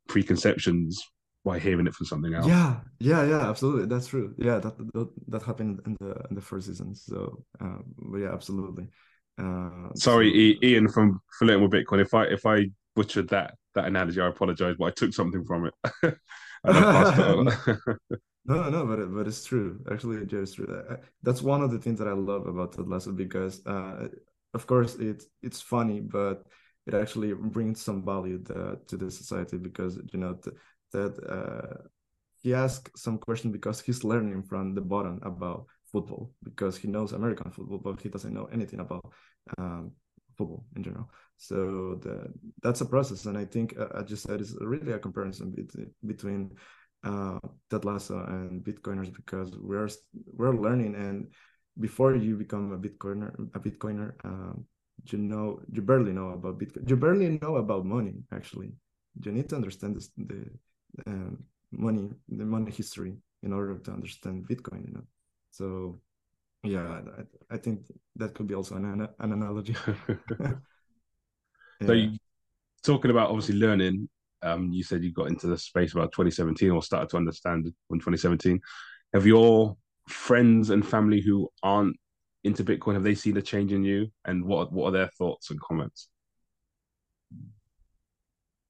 [0.08, 1.04] preconceptions
[1.44, 2.48] by hearing it from something else.
[2.48, 3.88] Yeah, yeah, yeah, absolutely.
[3.88, 4.34] That's true.
[4.38, 6.96] Yeah, that that, that happened in the in the first season.
[6.96, 7.84] So, um,
[8.18, 8.88] yeah, absolutely.
[9.38, 12.02] Uh, Sorry, so, Ian from flirting with Bitcoin.
[12.02, 15.66] If I if I butchered that that analogy, I apologize, but I took something from
[15.66, 15.74] it.
[16.66, 17.46] no,
[18.46, 19.80] no, no but it, but it's true.
[19.92, 20.84] Actually, it's true.
[21.24, 24.08] That's one of the things that I love about Ted Lasso because, uh,
[24.54, 26.44] of course, it's it's funny, but
[26.86, 30.38] it actually brings some value to, to the society because you know
[30.92, 31.84] that uh,
[32.42, 37.14] he asks some question because he's learning from the bottom about football because he knows
[37.14, 39.14] American football, but he doesn't know anything about
[39.58, 39.92] um,
[40.40, 41.08] football in general.
[41.38, 41.58] So
[42.04, 42.16] the,
[42.64, 45.90] that's a process, and I think uh, I just said it's really a comparison between
[46.12, 46.42] between
[47.10, 49.90] uh, Ted Lasso and Bitcoiners because we're
[50.40, 51.18] we're learning, and
[51.88, 54.56] before you become a Bitcoiner, a Bitcoiner, uh,
[55.12, 56.90] you know you barely know about Bitcoin.
[56.90, 58.16] You barely know about money.
[58.38, 58.72] Actually,
[59.24, 60.42] you need to understand this, the
[61.08, 62.10] um, money,
[62.40, 63.14] the money history
[63.44, 64.82] in order to understand Bitcoin.
[64.88, 65.06] You know,
[65.52, 65.68] so
[66.64, 67.02] yeah,
[67.50, 67.82] I, I think
[68.16, 69.76] that could be also an an analogy.
[70.40, 70.54] yeah.
[71.86, 72.18] So, you,
[72.84, 74.10] talking about obviously learning,
[74.42, 78.00] um, you said you got into the space about 2017 or started to understand in
[78.00, 78.60] 2017.
[79.14, 81.96] Have your friends and family who aren't
[82.44, 85.52] into Bitcoin have they seen a change in you, and what what are their thoughts
[85.52, 86.10] and comments?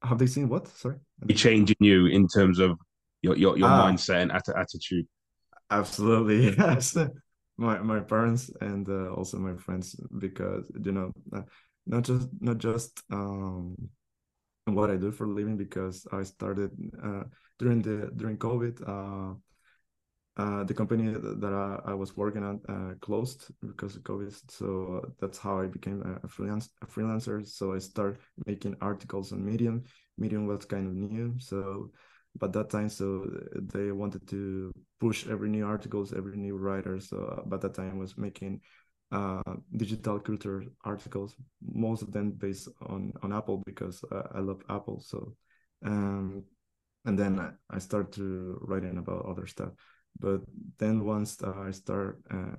[0.02, 0.68] have they seen what?
[0.68, 0.96] Sorry,
[1.28, 2.78] a change in you in terms of
[3.22, 5.06] your your, your ah, mindset and attitude.
[5.70, 6.98] Absolutely, yes.
[7.60, 11.42] My my parents and uh, also my friends because you know uh,
[11.86, 13.76] not just not just um,
[14.66, 16.72] what I do for living because I started
[17.04, 17.24] uh,
[17.60, 18.76] during the during COVID.
[18.88, 19.36] Uh,
[20.38, 24.32] uh, the company that I, I was working at uh, closed because of COVID.
[24.50, 27.46] So that's how I became a, freelance a freelancer.
[27.46, 29.84] So I started making articles on Medium.
[30.18, 31.92] Medium was kind of new, so
[32.38, 33.26] but that time, so
[33.74, 37.00] they wanted to push every new articles, every new writer.
[37.00, 38.62] So by that time, I was making
[39.12, 39.42] uh,
[39.76, 45.00] digital culture articles, most of them based on on Apple because uh, I love Apple.
[45.00, 45.36] So,
[45.84, 46.44] um,
[47.06, 49.72] and then I, I started to writing about other stuff.
[50.20, 50.42] But
[50.78, 52.58] then once I start uh,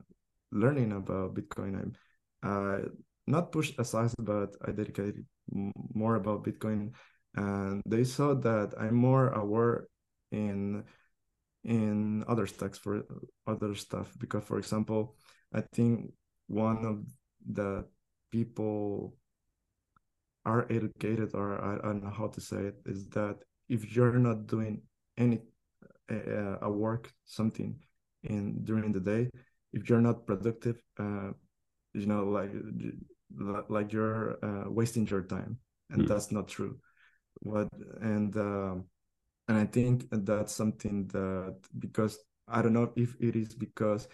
[0.51, 1.95] learning about Bitcoin,
[2.43, 2.81] I uh,
[3.27, 5.25] not pushed aside, but I dedicated
[5.95, 6.93] more about Bitcoin,
[7.35, 9.87] and they saw that I'm more aware
[10.33, 10.85] in
[11.65, 13.05] in other stacks for
[13.47, 15.17] other stuff because, for example,
[15.53, 16.13] I think
[16.47, 17.05] one of
[17.47, 17.85] the
[18.31, 19.17] people
[20.45, 23.37] are educated or I, don't know how to say it is that
[23.69, 24.83] if you're not doing
[25.19, 25.43] any
[26.11, 27.79] uh, a work something
[28.25, 29.29] in during the day
[29.73, 31.31] if you're not productive uh,
[31.93, 32.51] you know like
[33.69, 35.59] like you're uh, wasting your time
[35.91, 36.09] and mm.
[36.09, 36.79] that's not true
[37.41, 37.69] what
[38.01, 38.75] and uh,
[39.49, 42.19] and i think that's something that because
[42.49, 44.09] i don't know if it is because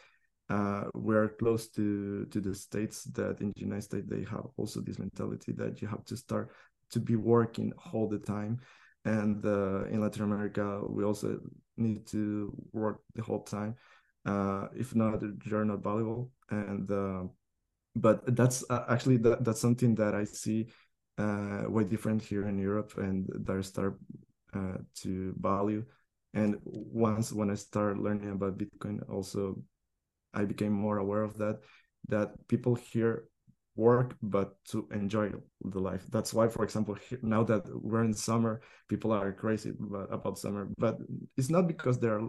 [0.49, 4.81] uh, we're close to to the states that in the united states they have also
[4.81, 6.53] this mentality that you have to start
[6.91, 8.61] to be working all the time.
[9.05, 11.39] And uh, in latin america we also
[11.77, 13.75] need to work the whole time
[14.27, 16.31] uh, if not you're not valuable.
[16.51, 17.25] And uh,
[17.95, 20.67] but that's uh, actually that, that's something that i see
[21.19, 23.99] uh, way different here in europe and that i start
[24.55, 25.85] uh, to value.
[26.35, 29.63] And once when i start learning about bitcoin also
[30.35, 31.61] i became more aware of that
[32.09, 33.29] that people here
[33.77, 35.31] work but to enjoy
[35.65, 36.05] the life.
[36.11, 39.73] That's why for example now that we're in summer people are crazy
[40.11, 40.69] about, summer.
[40.79, 40.99] But
[41.37, 42.23] it's not because they're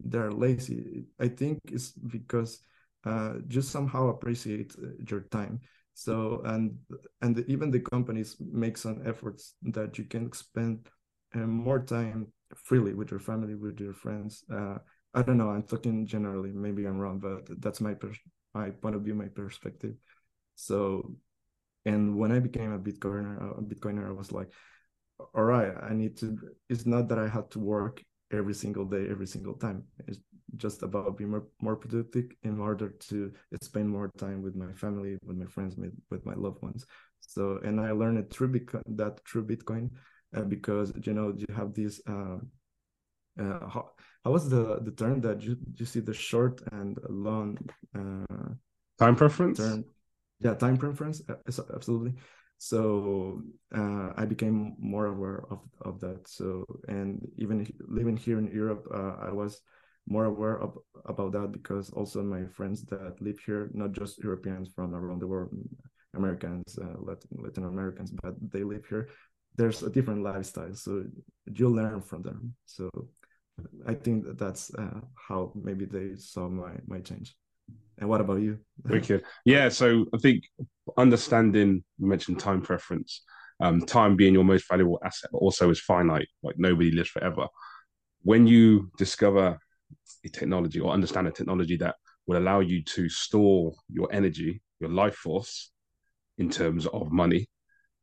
[0.00, 1.04] they're lazy.
[1.20, 2.60] I think it's because
[3.04, 5.60] uh, just somehow appreciate uh, your time
[5.94, 6.76] so and
[7.22, 10.88] and even the companies make some efforts that you can spend
[11.34, 12.26] uh, more time
[12.56, 14.76] freely with your family with your friends uh,
[15.14, 18.18] i don't know i'm talking generally maybe i'm wrong but that's my pers-
[18.54, 19.94] my point of view my perspective
[20.54, 21.14] so,
[21.84, 24.50] and when I became a Bitcoiner, a Bitcoiner, I was like,
[25.34, 26.38] all right, I need to.
[26.68, 28.02] It's not that I had to work
[28.34, 29.84] every single day, every single time.
[30.06, 30.18] It's
[30.56, 33.32] just about being more, more productive in order to
[33.62, 36.86] spend more time with my family, with my friends, with, with my loved ones.
[37.20, 39.90] So, and I learned it through Bitcoin, that through Bitcoin,
[40.36, 42.00] uh, because you know you have this.
[42.06, 42.38] Uh,
[43.40, 43.90] uh, how,
[44.24, 47.58] how was the the term that you you see the short and long
[47.98, 48.52] uh,
[48.98, 49.58] time preference?
[49.58, 49.84] Term,
[50.40, 51.22] yeah time preference
[51.74, 52.12] absolutely
[52.64, 53.42] so
[53.76, 56.26] uh, i became more aware of, of that.
[56.26, 57.66] So and even
[57.98, 59.60] living here in europe uh, i was
[60.06, 64.68] more aware of about that because also my friends that live here not just europeans
[64.74, 65.50] from around the world
[66.14, 69.08] americans uh, latin, latin americans but they live here.
[69.56, 70.74] There's a different lifestyle.
[70.74, 71.04] So
[71.46, 72.54] you learn from them.
[72.66, 72.90] So
[73.86, 77.36] i think that that's uh, how maybe they saw my my change
[77.98, 78.58] and what about you?
[78.84, 79.24] Wicked.
[79.44, 79.68] Yeah.
[79.68, 80.44] So I think
[80.96, 83.22] understanding, you mentioned time preference,
[83.60, 86.28] um, time being your most valuable asset, but also is finite.
[86.42, 87.46] Like nobody lives forever.
[88.22, 89.58] When you discover
[90.24, 94.90] a technology or understand a technology that will allow you to store your energy, your
[94.90, 95.70] life force,
[96.38, 97.48] in terms of money.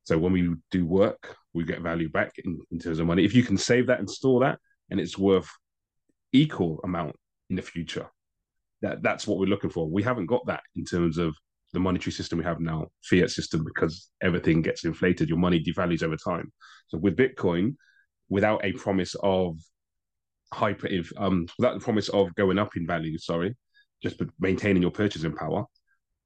[0.03, 3.25] So when we do work, we get value back in, in terms of money.
[3.25, 5.49] If you can save that and store that, and it's worth
[6.31, 7.15] equal amount
[7.49, 8.07] in the future,
[8.81, 9.89] that that's what we're looking for.
[9.89, 11.35] We haven't got that in terms of
[11.73, 15.29] the monetary system we have now, fiat system, because everything gets inflated.
[15.29, 16.51] Your money devalues over time.
[16.87, 17.75] So with Bitcoin,
[18.29, 19.57] without a promise of
[20.53, 23.55] hyper, um, without the promise of going up in value, sorry,
[24.03, 25.65] just maintaining your purchasing power,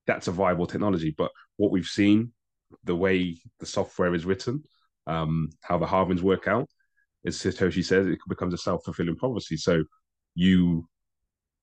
[0.08, 1.14] that's a viable technology.
[1.16, 2.32] But what we've seen,
[2.84, 4.64] the way the software is written,
[5.08, 6.68] um, how the halvings work out,
[7.26, 9.58] as Satoshi says, it becomes a self fulfilling prophecy.
[9.58, 9.84] So
[10.36, 10.88] you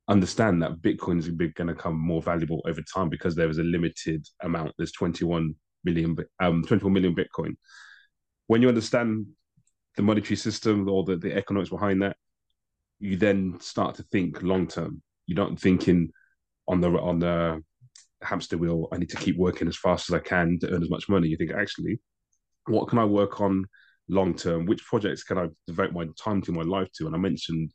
[0.09, 3.62] understand that Bitcoin is going to become more valuable over time because there is a
[3.62, 4.72] limited amount.
[4.76, 7.57] There's 21 million, um, 21 million Bitcoin.
[8.48, 9.26] When you understand
[9.96, 12.16] the monetary system or the, the economics behind that,
[12.98, 15.03] you then start to think long term.
[15.26, 16.11] You're not thinking
[16.68, 17.62] on the on the
[18.22, 18.88] hamster wheel.
[18.92, 21.28] I need to keep working as fast as I can to earn as much money.
[21.28, 22.00] You think actually,
[22.66, 23.64] what can I work on
[24.09, 24.66] long term?
[24.66, 27.07] Which projects can I devote my time to, my life to?
[27.07, 27.72] And I mentioned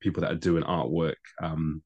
[0.00, 1.14] people that are doing artwork.
[1.42, 1.82] Um,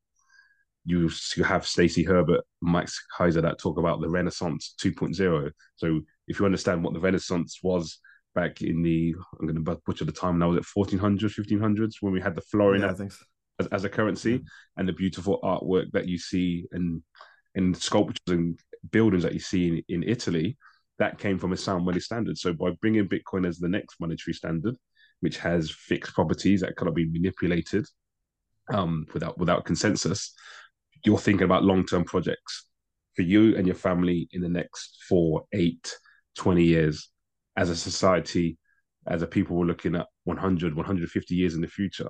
[0.85, 5.51] you, you have Stacy Herbert, Max Keiser that talk about the Renaissance 2.0.
[5.77, 7.99] So if you understand what the Renaissance was
[8.35, 12.13] back in the, I'm going to butcher the time now, was it 1400s, 1500s when
[12.13, 13.09] we had the florin yeah, so.
[13.61, 14.43] as, as a currency,
[14.77, 17.03] and the beautiful artwork that you see in
[17.55, 18.59] in sculptures and
[18.91, 20.57] buildings that you see in, in Italy,
[20.99, 22.39] that came from a sound money standard.
[22.39, 24.77] So by bringing Bitcoin as the next monetary standard,
[25.21, 27.87] which has fixed properties that cannot be manipulated
[28.73, 30.35] um, without without consensus,
[31.05, 32.67] you're thinking about long term projects
[33.15, 35.95] for you and your family in the next four, eight,
[36.37, 37.11] 20 years
[37.57, 38.57] as a society,
[39.07, 42.09] as a people we're looking at 100, 150 years in the future.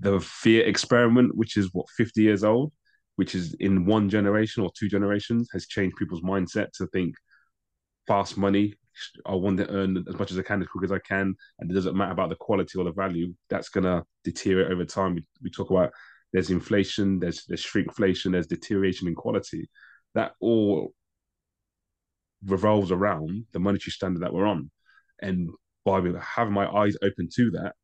[0.00, 2.72] The fiat experiment, which is what 50 years old,
[3.16, 7.14] which is in one generation or two generations, has changed people's mindset to think
[8.06, 8.74] fast money.
[9.26, 11.70] I want to earn as much as I can as quick as I can, and
[11.70, 13.34] it doesn't matter about the quality or the value.
[13.50, 15.14] That's gonna deteriorate over time.
[15.14, 15.92] We, we talk about
[16.32, 19.68] there's inflation, there's there's shrinkflation, there's deterioration in quality.
[20.14, 20.92] That all
[22.44, 24.70] revolves around the monetary standard that we're on.
[25.20, 25.50] And
[25.84, 27.74] by having my eyes open to that,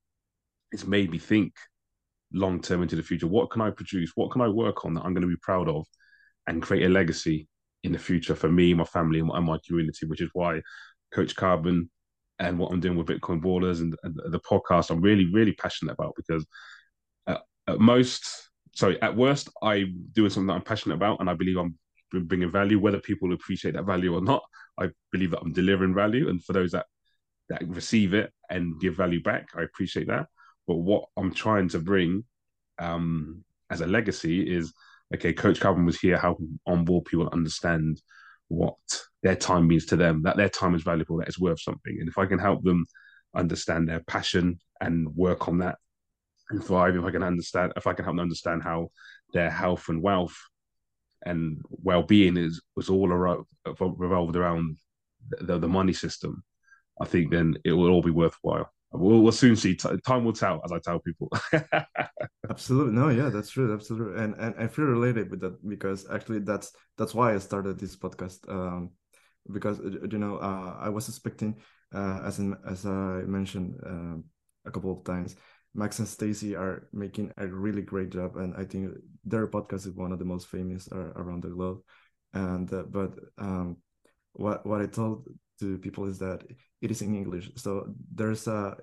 [0.73, 1.53] it's made me think
[2.33, 3.27] long term into the future.
[3.27, 4.13] What can I produce?
[4.15, 5.87] What can I work on that I'm going to be proud of
[6.47, 7.49] and create a legacy
[7.83, 10.61] in the future for me, my family, and my community, which is why
[11.15, 11.91] Coach Carbon
[12.39, 15.93] and what I'm doing with Bitcoin Ballers and, and the podcast I'm really, really passionate
[15.93, 16.45] about because
[17.27, 21.35] at, at most, sorry, at worst, I'm doing something that I'm passionate about and I
[21.35, 21.79] believe I'm
[22.23, 24.43] bringing value, whether people appreciate that value or not.
[24.79, 26.87] I believe that I'm delivering value, and for those that
[27.49, 30.27] that receive it and give value back, I appreciate that.
[30.67, 32.25] But what I'm trying to bring
[32.79, 34.73] um, as a legacy is
[35.15, 35.33] okay.
[35.33, 38.01] Coach Carbon was here helping onboard people understand
[38.55, 38.77] what
[39.23, 42.09] their time means to them, that their time is valuable, that it's worth something, and
[42.09, 42.85] if I can help them
[43.35, 45.79] understand their passion and work on that
[46.51, 48.91] and thrive, if I can understand, if I can help them understand how
[49.33, 50.37] their health and wealth
[51.25, 53.47] and well-being is was all around,
[53.81, 54.77] revolved around
[55.31, 56.43] the, the money system,
[57.01, 58.71] I think then it will all be worthwhile.
[58.97, 59.75] We'll, we'll soon see.
[59.75, 61.29] Time will tell, as I tell people.
[62.51, 66.41] absolutely, no, yeah, that's true, absolutely, and and I feel related with that because actually
[66.41, 68.49] that's that's why I started this podcast.
[68.49, 68.91] Um,
[69.53, 71.57] because you know uh, I was expecting,
[71.95, 74.23] uh, as in, as I mentioned uh,
[74.65, 75.35] a couple of times,
[75.75, 79.91] Max and Stacy are making a really great job, and I think their podcast is
[79.91, 81.81] one of the most famous uh, around the globe.
[82.33, 83.79] And uh, but um,
[84.35, 85.29] what what I told
[85.61, 86.43] to people is that
[86.85, 88.77] it is in English, so there's a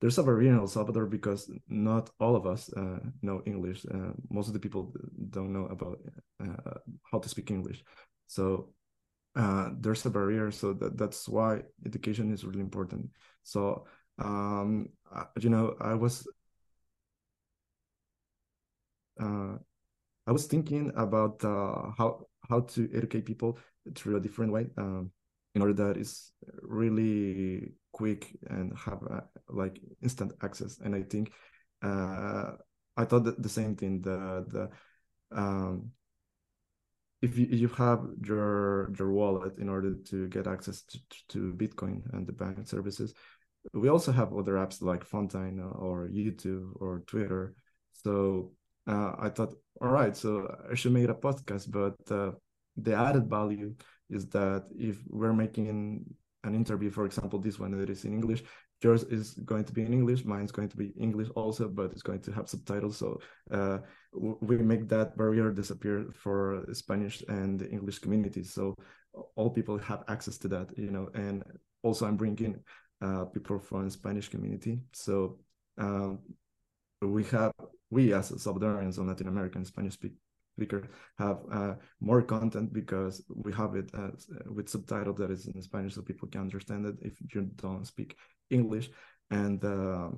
[0.00, 3.84] there's a barrier in El Salvador because not all of us uh, know English.
[3.86, 4.92] Uh, most of the people
[5.30, 5.98] don't know about
[6.42, 6.80] uh,
[7.10, 7.84] how to speak English,
[8.26, 8.72] so
[9.36, 10.50] uh, there's a barrier.
[10.50, 13.10] So that, that's why education is really important.
[13.42, 13.86] So
[14.18, 14.88] um,
[15.38, 16.26] you know, I was
[19.20, 19.56] uh,
[20.26, 23.58] I was thinking about uh, how how to educate people
[23.94, 25.10] through a different way um,
[25.54, 26.32] in order that is
[26.62, 30.78] really quick and have uh, like instant access.
[30.78, 31.32] And I think
[31.82, 32.52] uh,
[32.96, 34.02] I thought the same thing.
[34.02, 34.70] The the
[35.36, 35.90] um,
[37.20, 40.98] if you, you have your your wallet in order to get access to,
[41.28, 43.14] to Bitcoin and the bank services,
[43.74, 47.54] we also have other apps like Fountain or YouTube or Twitter.
[47.92, 48.52] So
[48.86, 52.32] uh, I thought, all right, so I should make a podcast, but uh,
[52.76, 53.74] the added value
[54.12, 55.68] is that if we're making
[56.44, 58.42] an interview, for example, this one that is in English,
[58.82, 62.02] yours is going to be in English, mine's going to be English also, but it's
[62.02, 62.96] going to have subtitles.
[62.98, 63.78] So uh,
[64.12, 68.52] we make that barrier disappear for Spanish and English communities.
[68.52, 68.74] So
[69.36, 71.42] all people have access to that, you know, and
[71.82, 72.58] also I'm bringing
[73.00, 74.80] uh, people from Spanish community.
[74.92, 75.38] So
[75.78, 76.18] um,
[77.00, 77.52] we have
[77.90, 79.98] we as Salvadorians or Latin American Spanish
[80.56, 80.88] speaker
[81.18, 84.10] have uh, more content because we have it uh,
[84.46, 88.16] with subtitle that is in Spanish so people can understand it if you don't speak
[88.50, 88.90] English.
[89.30, 90.10] And uh,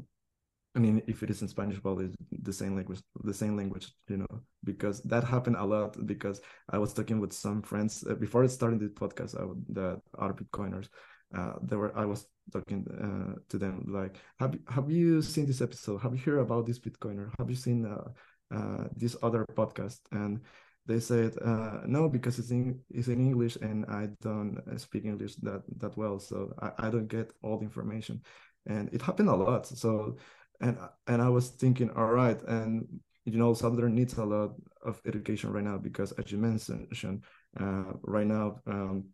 [0.76, 3.93] I mean if it is in Spanish well it's the same language the same language
[4.09, 8.14] you know because that happened a lot because I was talking with some friends uh,
[8.14, 9.32] before I started the podcast
[9.68, 10.89] that are Bitcoiners
[11.37, 15.61] uh, there were I was talking uh, to them like have have you seen this
[15.61, 15.99] episode?
[15.99, 17.30] Have you heard about this bitcoiner?
[17.39, 18.11] Have you seen uh,
[18.53, 20.01] uh, this other podcast.
[20.12, 20.40] And
[20.86, 25.34] they said uh, no because it's in it's in english and i don't speak english
[25.36, 28.20] that that well so I, I don't get all the information.
[28.66, 30.16] And it happened a lot so
[30.61, 32.86] and and i was thinking all right and
[33.24, 37.24] you know salvador needs a lot of education right now because as you mentioned
[37.61, 39.05] uh, right now um,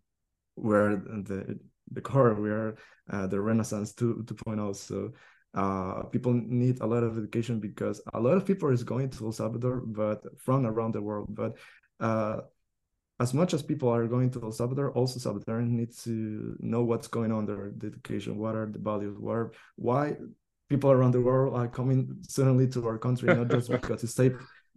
[0.54, 1.58] where the
[1.92, 2.76] the core we are
[3.10, 5.12] uh, the renaissance 2, 2.0 so
[5.54, 9.26] uh, people need a lot of education because a lot of people is going to
[9.26, 11.26] el salvador but from around the world.
[11.30, 11.56] But
[11.98, 12.42] uh,
[13.20, 17.08] as much as people are going to el salvador also salvador need to know what's
[17.08, 20.16] going on there the education what are the values what why
[20.68, 24.32] people around the world are coming suddenly to our country not just because it's safe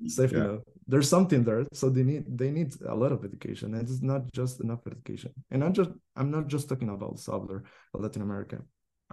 [0.08, 0.38] safe yeah.
[0.38, 3.84] you know there's something there so they need they need a lot of education and
[3.84, 5.32] it's not just enough education.
[5.52, 7.64] And i'm just i'm not just talking about salvador
[7.94, 8.60] latin america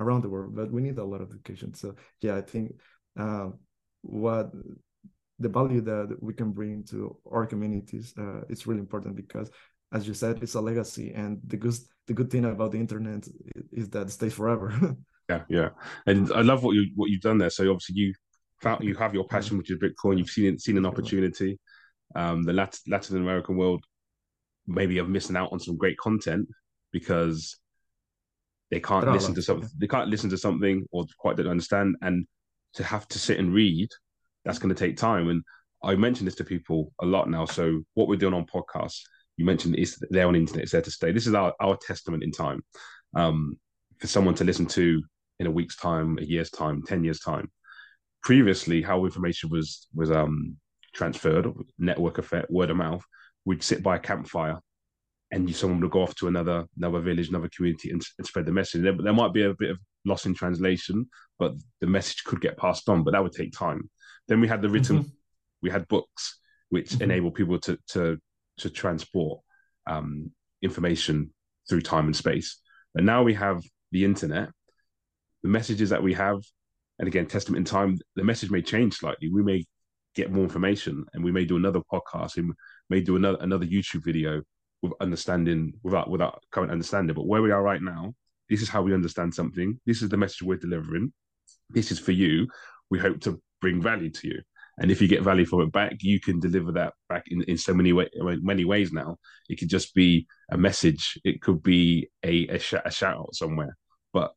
[0.01, 1.75] around the world but we need a lot of education.
[1.75, 2.73] So yeah i think
[3.19, 3.49] uh,
[4.03, 4.51] what
[5.39, 9.51] the value that we can bring to our communities uh, is really important because
[9.93, 11.75] as you said it's a legacy and the good
[12.07, 13.27] the good thing about the internet
[13.73, 14.73] is that it stays forever.
[15.29, 15.69] Yeah yeah.
[16.07, 17.51] And i love what you what you've done there.
[17.51, 18.15] So obviously you
[18.63, 20.19] found you have your passion which is bitcoin.
[20.19, 21.61] You've seen seen an opportunity.
[22.17, 23.85] Um the latin, latin american world
[24.67, 26.49] maybe are missing out on some great content
[26.91, 27.60] because
[28.71, 32.27] they can't listen to something they can't listen to something or quite don't understand and
[32.75, 33.89] to have to sit and read
[34.45, 35.29] that's going to take time.
[35.29, 35.43] And
[35.83, 37.45] I mention this to people a lot now.
[37.45, 39.01] So what we're doing on podcasts,
[39.37, 41.13] you mentioned is there on the internet, it's there to stay.
[41.13, 42.63] This is our, our testament in time.
[43.15, 43.59] Um,
[43.99, 45.03] for someone to listen to
[45.41, 47.51] in a week's time, a year's time, 10 years time.
[48.23, 50.57] Previously, how information was was um
[50.95, 51.47] transferred,
[51.79, 53.03] network effect, word of mouth,
[53.45, 54.59] we'd sit by a campfire
[55.33, 58.47] and you, someone would go off to another another village, another community, and, and spread
[58.47, 58.83] the message.
[58.83, 61.09] There, there, might be a bit of loss in translation,
[61.39, 63.05] but the message could get passed on.
[63.05, 63.89] But that would take time.
[64.29, 65.09] Then we had the written, mm-hmm.
[65.63, 67.03] we had books which mm-hmm.
[67.03, 68.19] enable people to to
[68.59, 69.41] to transport
[69.87, 70.31] um,
[70.63, 71.33] information
[71.69, 72.59] through time and space.
[72.95, 73.63] But now we have
[73.93, 74.51] the internet.
[75.43, 76.43] The messages that we have,
[76.99, 79.31] and again, testament in time, the message may change slightly.
[79.31, 79.65] We may
[80.15, 82.37] get more information, and we may do another podcast.
[82.37, 82.53] We
[82.89, 84.43] may do another another YouTube video
[84.83, 87.15] with understanding without without current understanding.
[87.15, 88.15] But where we are right now,
[88.49, 89.81] this is how we understand something.
[89.87, 91.13] This is the message we're delivering.
[91.69, 92.49] This is for you.
[92.91, 94.43] We hope to bring value to you.
[94.79, 97.59] And if you get value from it back, you can deliver that back in, in
[97.59, 99.19] so many way, many ways now.
[99.49, 101.19] It could just be a message.
[101.23, 103.77] It could be a, a, sh- a shout out somewhere.
[104.15, 104.33] But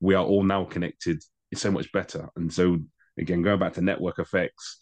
[0.00, 1.22] we are all now connected.
[1.50, 2.30] It's so much better.
[2.36, 2.78] And so,
[3.18, 4.80] again, going back to network effects,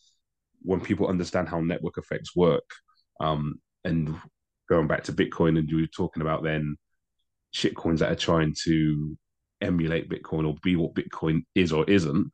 [0.62, 2.68] when people understand how network effects work,
[3.20, 4.14] um, and
[4.70, 6.76] going back to Bitcoin, and you were talking about then
[7.54, 9.18] shitcoins that are trying to
[9.60, 12.32] emulate Bitcoin or be what Bitcoin is or isn't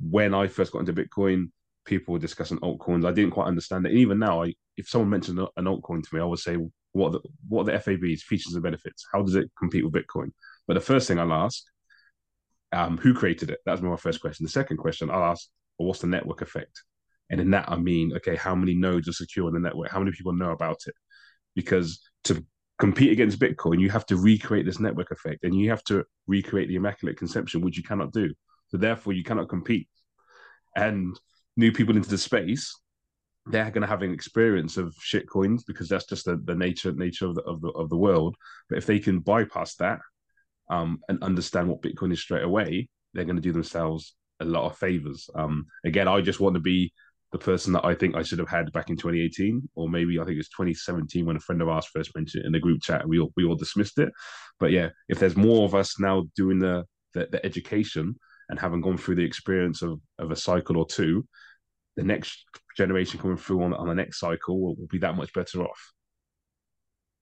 [0.00, 1.50] when I first got into Bitcoin,
[1.84, 3.06] people were discussing altcoins.
[3.06, 3.90] I didn't quite understand it.
[3.90, 6.56] And even now, I, if someone mentioned an altcoin to me, I would say,
[6.92, 9.04] what are the, what are the FABs, features and benefits?
[9.12, 10.30] How does it compete with Bitcoin?
[10.66, 11.62] But the first thing I'll ask,
[12.72, 13.60] um, who created it?
[13.64, 14.44] That's my first question.
[14.44, 16.82] The second question I'll ask, well, what's the network effect?
[17.30, 19.90] And in that, I mean, okay, how many nodes are secure in the network?
[19.90, 20.94] How many people know about it?
[21.54, 22.44] Because to
[22.78, 26.68] compete against Bitcoin, you have to recreate this network effect and you have to recreate
[26.68, 28.32] the Immaculate Conception, which you cannot do.
[28.68, 29.88] So therefore, you cannot compete.
[30.76, 31.16] And
[31.56, 32.74] new people into the space,
[33.46, 36.92] they're going to have an experience of shit coins because that's just the, the nature
[36.92, 38.36] nature of the, of the of the world.
[38.68, 40.00] But if they can bypass that
[40.70, 44.64] um, and understand what Bitcoin is straight away, they're going to do themselves a lot
[44.64, 45.28] of favors.
[45.34, 46.92] Um, again, I just want to be
[47.34, 50.24] the person that I think I should have had back in 2018, or maybe I
[50.24, 53.00] think it's 2017 when a friend of ours first mentioned it in the group chat,
[53.00, 54.12] and we all, we all dismissed it.
[54.60, 58.14] But yeah, if there's more of us now doing the, the, the education,
[58.48, 61.26] and having gone through the experience of, of a cycle or two,
[61.96, 62.44] the next
[62.76, 65.92] generation coming through on, on the next cycle will, will be that much better off.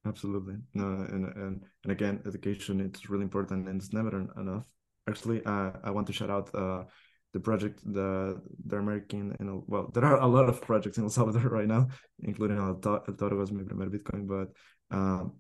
[0.06, 0.56] Absolutely.
[0.74, 4.66] No, and, and and again, education it's really important and it's never enough.
[5.08, 6.84] Actually, uh, I want to shout out uh,
[7.32, 11.10] the project the the American know well there are a lot of projects in El
[11.10, 11.88] Salvador right now,
[12.22, 14.48] including El, El Toro was Mi Primer Bitcoin, but
[14.96, 15.32] um,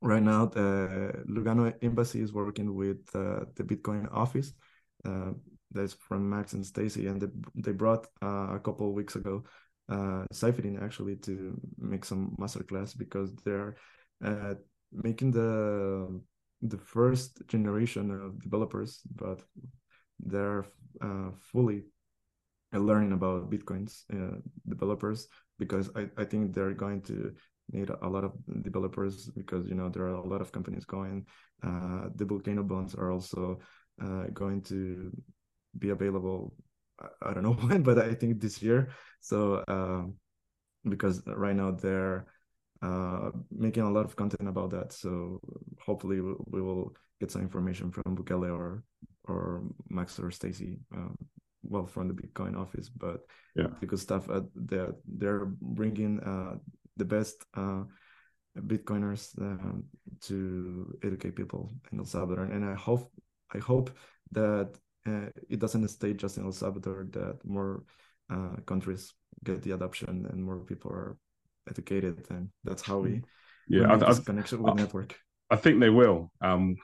[0.00, 4.52] right now the Lugano embassy is working with uh, the Bitcoin office
[5.04, 5.32] uh,
[5.70, 9.44] that's from Max and Stacy, and they, they brought uh, a couple of weeks ago
[9.88, 13.76] uh, Saifedean actually to make some masterclass because they're
[14.24, 14.54] uh,
[14.92, 16.20] making the
[16.62, 19.42] the first generation of developers, but
[20.20, 20.64] they're
[21.00, 21.84] uh, fully
[22.72, 24.36] learning about bitcoins uh,
[24.68, 27.32] developers because I, I think they're going to
[27.70, 31.24] need a lot of developers because you know there are a lot of companies going
[31.62, 33.60] uh, the volcano bonds are also
[34.02, 35.10] uh, going to
[35.78, 36.54] be available.
[37.00, 38.90] I, I, don't know when, but I think this year.
[39.20, 40.14] So um,
[40.88, 42.26] because right now they're
[42.82, 44.92] uh, making a lot of content about that.
[44.92, 45.40] So
[45.80, 48.82] hopefully we, we will get some information from Bukele or
[49.26, 50.78] or Max or Stacy.
[50.94, 51.16] Um,
[51.62, 53.20] well, from the Bitcoin office, but
[53.56, 56.56] yeah, because stuff uh, they're they're bringing uh,
[56.96, 57.84] the best uh,
[58.58, 59.72] Bitcoiners uh,
[60.22, 63.10] to educate people in El Salvador, and I hope
[63.54, 63.90] I hope
[64.32, 67.84] that uh, it doesn't stay just in El Salvador, that more
[68.30, 69.12] uh, countries
[69.42, 71.16] get the adoption and more people are
[71.68, 73.22] educated, and that's how we
[73.68, 75.16] yeah I, this connection with I, network.
[75.50, 76.30] I think they will.
[76.40, 76.76] Um,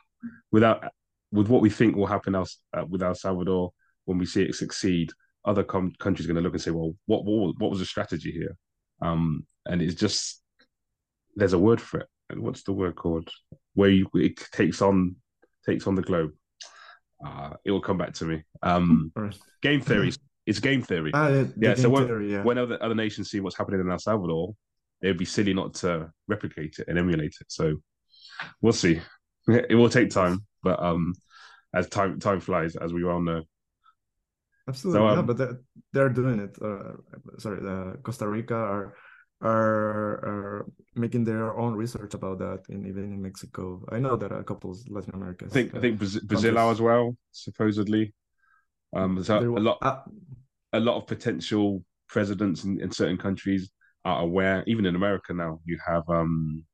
[0.52, 0.92] without
[1.32, 3.72] with what we think will happen else uh, with El Salvador
[4.04, 5.10] when we see it succeed,
[5.44, 7.86] other com- countries are going to look and say, well, what, what what was the
[7.86, 8.56] strategy here?
[9.02, 10.42] Um, and it's just
[11.36, 12.08] there's a word for it.
[12.36, 13.28] What's the word called?
[13.74, 15.16] Where you, it takes on
[15.66, 16.32] takes on the globe.
[17.24, 18.42] Uh, it will come back to me.
[18.62, 19.12] Um,
[19.62, 20.12] game theory.
[20.46, 21.10] It's game theory.
[21.14, 21.74] Ah, yeah, yeah.
[21.74, 22.42] So when, theory, yeah.
[22.42, 24.54] when other, other nations see what's happening in El Salvador,
[25.02, 27.46] it'd be silly not to replicate it and emulate it.
[27.48, 27.74] So
[28.60, 29.00] we'll see.
[29.48, 31.14] It will take time, but um,
[31.74, 33.42] as time time flies, as we all know.
[34.68, 35.60] Absolutely, so, um, yeah, but they're,
[35.92, 36.56] they're doing it.
[36.62, 36.92] Uh,
[37.38, 38.94] sorry, uh, Costa Rica are
[39.42, 43.82] are are making their own research about that, and even in Mexico.
[43.90, 45.46] I know that a couple of Latin America.
[45.46, 48.14] I think uh, I think Brazil, Brazil as well, supposedly.
[48.94, 50.02] Um, so a lot uh,
[50.72, 53.70] a lot of potential presidents in, in certain countries
[54.04, 54.62] are aware.
[54.66, 56.64] Even in America now, you have um,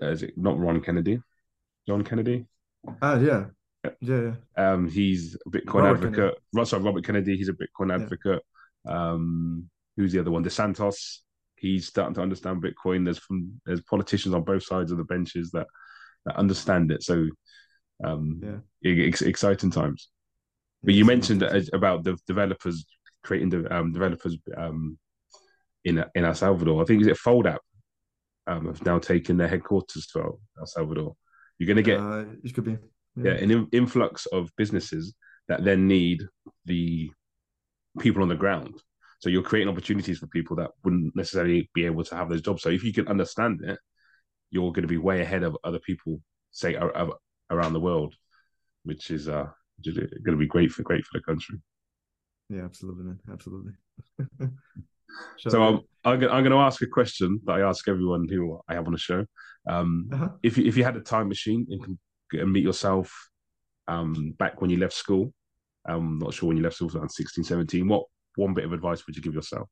[0.00, 1.20] uh, is it not Ron Kennedy?
[1.86, 2.46] John Kennedy?
[3.00, 3.46] Ah, yeah.
[4.00, 4.72] Yeah, yeah.
[4.72, 6.34] Um, he's a Bitcoin Robert advocate.
[6.54, 6.68] Kennedy.
[6.68, 7.36] Sorry, Robert Kennedy.
[7.36, 8.42] He's a Bitcoin advocate.
[8.86, 9.10] Yeah.
[9.10, 10.44] Um, who's the other one?
[10.44, 11.18] DeSantis.
[11.56, 13.04] He's starting to understand Bitcoin.
[13.04, 15.66] There's from there's politicians on both sides of the benches that
[16.26, 17.02] that understand it.
[17.02, 17.26] So,
[18.04, 20.08] um, yeah, ex- exciting times.
[20.82, 22.84] But you mentioned about the developers
[23.22, 24.98] creating the um, developers um,
[25.84, 26.82] in in El Salvador.
[26.82, 27.60] I think is it Fold App
[28.46, 31.14] um, have now taken their headquarters to El Salvador.
[31.58, 32.78] You're going to get uh, it could be
[33.16, 33.32] yeah.
[33.32, 35.14] yeah an in- influx of businesses
[35.48, 36.22] that then need
[36.64, 37.10] the
[38.00, 38.74] people on the ground.
[39.20, 42.62] So you're creating opportunities for people that wouldn't necessarily be able to have those jobs.
[42.62, 43.78] So if you can understand it,
[44.50, 46.20] you're going to be way ahead of other people,
[46.50, 48.14] say around the world,
[48.82, 49.46] which is uh,
[49.84, 51.60] going to be great for great for the country.
[52.48, 53.20] Yeah, absolutely, man.
[53.30, 53.72] Absolutely.
[55.38, 58.60] so I'm, I'm going, I'm going to ask a question that I ask everyone who
[58.68, 59.24] I have on the show.
[59.68, 60.28] Um, uh-huh.
[60.42, 61.98] If you, if you had a time machine and
[62.30, 63.28] can meet yourself
[63.88, 65.32] um, back when you left school,
[65.86, 67.88] I'm not sure when you left school, around 16, 17.
[67.88, 68.04] What
[68.36, 69.68] one bit of advice would you give yourself?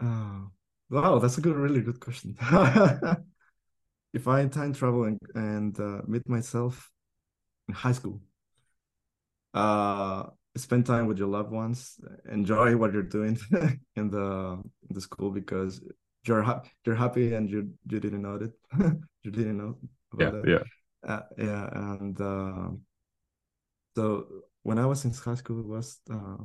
[0.00, 0.50] Oh,
[0.90, 2.36] wow, that's a good, really good question.
[4.12, 6.90] if I time travel and, and uh, meet myself
[7.68, 8.20] in high school,
[9.54, 10.24] uh,
[10.56, 11.98] spend time with your loved ones,
[12.30, 13.38] enjoy what you're doing
[13.96, 15.80] in the in the school because
[16.26, 18.52] you're happy, you're happy, and you you didn't know it,
[19.22, 19.76] you didn't know.
[20.18, 20.44] yeah, it.
[20.46, 21.68] yeah, uh, yeah,
[22.00, 22.68] and uh,
[23.96, 24.26] so
[24.62, 26.36] when I was in high school, it was uh,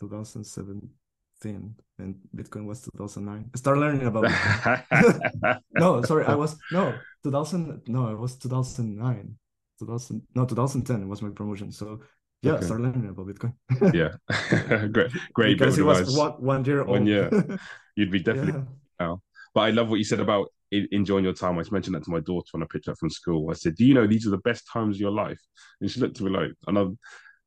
[0.00, 3.50] 2017 and Bitcoin was 2009.
[3.54, 4.24] I started learning about
[5.72, 6.94] no, sorry, I was no
[7.24, 7.82] 2000.
[7.88, 9.36] No, it was 2009.
[9.78, 11.70] 2000 no 2010 was my promotion.
[11.70, 12.00] So
[12.42, 12.66] yeah, okay.
[12.66, 13.54] started learning about Bitcoin.
[13.94, 15.58] yeah, great, great.
[15.58, 16.88] Because it was one, one year old.
[16.88, 17.30] One year,
[17.96, 18.62] you'd be definitely.
[19.00, 19.16] Yeah.
[19.54, 21.56] But I love what you said about enjoying your time.
[21.56, 23.50] I just mentioned that to my daughter when I picked her up from school.
[23.50, 25.40] I said, "Do you know these are the best times of your life?"
[25.80, 26.84] And she looked at me like, and I,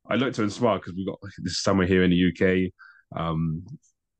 [0.09, 2.71] I looked at her and smiled because we got this summer here in the UK.
[3.17, 3.63] Um,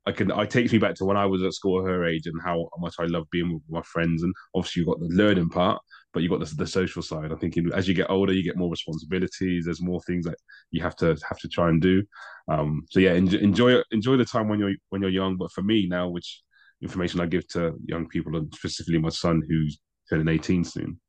[0.05, 2.41] I can I takes me back to when I was at school her age and
[2.43, 4.23] how much I love being with my friends.
[4.23, 5.81] And obviously, you've got the learning part,
[6.13, 7.31] but you've got the, the social side.
[7.31, 9.65] I think in, as you get older, you get more responsibilities.
[9.65, 10.37] There's more things that
[10.71, 12.03] you have to have to try and do.
[12.49, 15.37] Um, so yeah, enjoy, enjoy enjoy the time when you're when you're young.
[15.37, 16.41] But for me now, which
[16.81, 20.99] information I give to young people, and specifically my son who's turning 18 soon,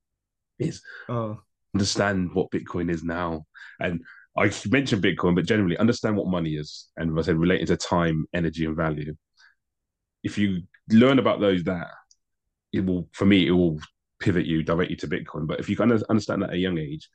[0.58, 1.40] is oh.
[1.74, 3.44] understand what Bitcoin is now.
[3.80, 4.00] And
[4.38, 7.76] I mentioned Bitcoin, but generally understand what money is, and as I said, related to
[7.76, 9.14] time, energy, and value.
[10.22, 11.88] If you learn about those, that
[12.72, 13.78] it will, for me, it will
[14.22, 15.46] pivot you, directly to Bitcoin.
[15.46, 17.08] But if you can understand that at a young age,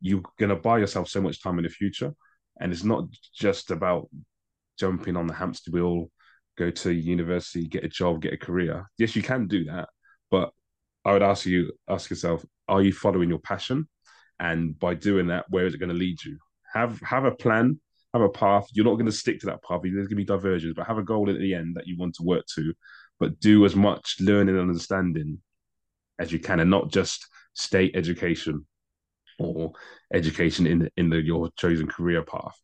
[0.00, 2.12] you're going to buy yourself so much time in the future.
[2.60, 3.04] And it's not
[3.34, 4.08] just about
[4.78, 6.10] jumping on the hamster wheel,
[6.56, 8.90] go to university, get a job, get a career.
[8.98, 9.88] Yes, you can do that,
[10.30, 10.50] but
[11.04, 13.88] I would ask you, ask yourself, are you following your passion?
[14.40, 16.38] And by doing that, where is it going to lead you?
[16.74, 17.80] Have have a plan,
[18.12, 18.68] have a path.
[18.72, 19.80] You're not going to stick to that path.
[19.82, 22.14] There's going to be diversions, but have a goal at the end that you want
[22.16, 22.74] to work to.
[23.18, 25.40] But do as much learning and understanding
[26.18, 28.66] as you can, and not just state education
[29.38, 29.72] or
[30.12, 32.56] education in in the, your chosen career path.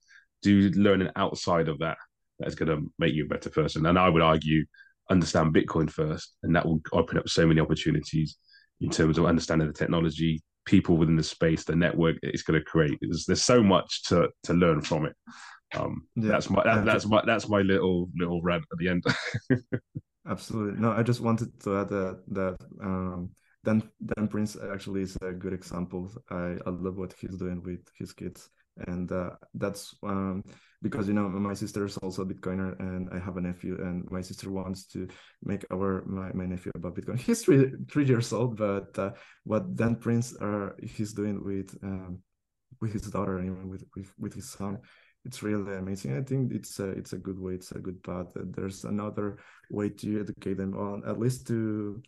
[0.43, 1.97] Do learning outside of that
[2.39, 3.86] that's going to make you a better person.
[3.86, 4.64] And I would argue,
[5.10, 8.36] understand Bitcoin first, and that will open up so many opportunities
[8.81, 12.64] in terms of understanding the technology, people within the space, the network it's going to
[12.64, 12.98] create.
[13.01, 15.14] There's, there's so much to to learn from it.
[15.74, 16.28] Um, yeah.
[16.28, 19.05] That's my that, that's my that's my little little rant at the end.
[20.26, 20.81] Absolutely.
[20.81, 23.31] No, I just wanted to add that that um,
[23.65, 23.82] Dan
[24.15, 26.11] Dan Prince actually is a good example.
[26.31, 28.51] I, I love what he's doing with his kids,
[28.86, 30.45] and uh, that's um,
[30.82, 34.05] because you know my sister is also a bitcoiner and i have a nephew and
[34.11, 35.09] my sister wants to
[35.43, 37.19] make our my, my nephew about bitcoin.
[37.27, 39.12] He's three, three years old but uh,
[39.45, 42.19] what dan prince are he's doing with um,
[42.82, 44.78] with his daughter and even with, with with his son
[45.24, 46.16] it's really amazing.
[46.16, 48.27] I think it's a it's a good way it's a good path.
[48.35, 49.39] There's another
[49.70, 52.03] way to educate them on at least to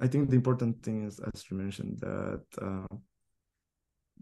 [0.00, 2.96] i think the important thing is as you mentioned that uh,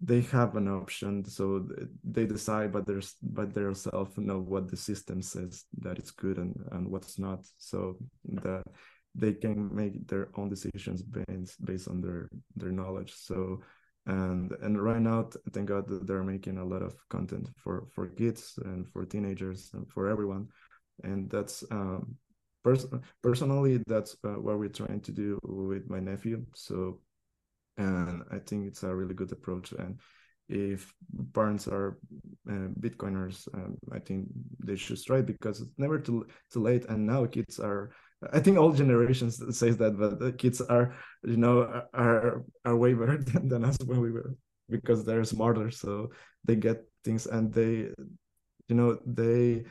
[0.02, 1.66] they have an option so
[2.04, 6.36] they decide by their by their self know what the system says that it's good
[6.38, 8.64] and and what's not so that
[9.16, 13.12] they can make their own decisions based based on their their knowledge.
[13.14, 13.62] So
[14.06, 18.06] and and right now thank god that they're making a lot of content for for
[18.08, 20.48] kids and for teenagers and for everyone.
[21.02, 22.16] And that's um
[22.66, 27.00] pers- personally that's uh, what we're trying to do with my nephew so
[27.78, 29.72] and I think it's a really good approach.
[29.72, 30.00] And
[30.48, 30.92] if
[31.34, 31.98] parents are
[32.48, 34.28] uh, Bitcoiners, um, I think
[34.64, 36.84] they should try because it's never too too late.
[36.88, 37.90] And now kids are,
[38.32, 40.94] I think all generations says that, but the kids are,
[41.24, 44.34] you know, are are way better than, than us when we were
[44.68, 46.10] because they're smarter, so
[46.44, 47.88] they get things and they,
[48.68, 49.64] you know, they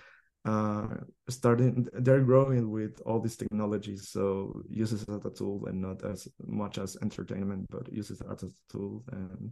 [0.45, 0.87] uh,
[1.27, 6.03] starting they're growing with all these technologies so uses it as a tool and not
[6.05, 9.51] as much as entertainment but uses it as a tool and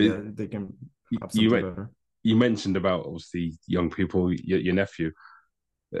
[0.00, 0.72] yeah they can
[1.34, 1.90] you, better.
[2.22, 5.12] you mentioned about obviously young people your, your nephew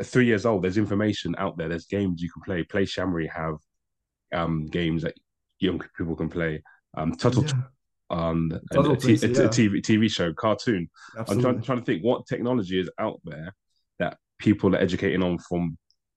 [0.02, 3.56] three years old there's information out there there's games you can play play Shamry have
[4.32, 5.14] um games that
[5.60, 6.62] young people can play
[6.96, 7.62] um Tuttle yeah
[8.10, 9.48] um a, a, t- a, yeah.
[9.48, 10.88] TV TV show cartoon.
[11.18, 11.34] Absolutely.
[11.34, 13.52] I'm trying, trying to think what technology is out there
[14.38, 15.76] people are educating on from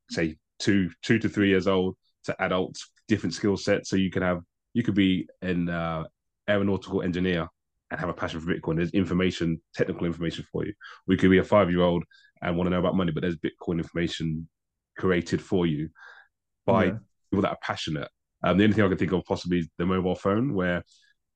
[0.10, 3.90] say two two to three years old to adults, different skill sets.
[3.90, 4.42] So you can have
[4.74, 6.04] you could be an uh,
[6.50, 7.48] aeronautical engineer
[7.92, 8.78] and have a passion for Bitcoin.
[8.78, 10.74] There's information, technical information for you.
[11.08, 12.04] We could be a five year old
[12.42, 14.48] and want to know about money, but there's Bitcoin information
[14.98, 15.90] created for you
[16.66, 16.92] by yeah.
[17.32, 18.08] people that are passionate.
[18.44, 20.84] Um, the only thing I can think of possibly is the mobile phone, where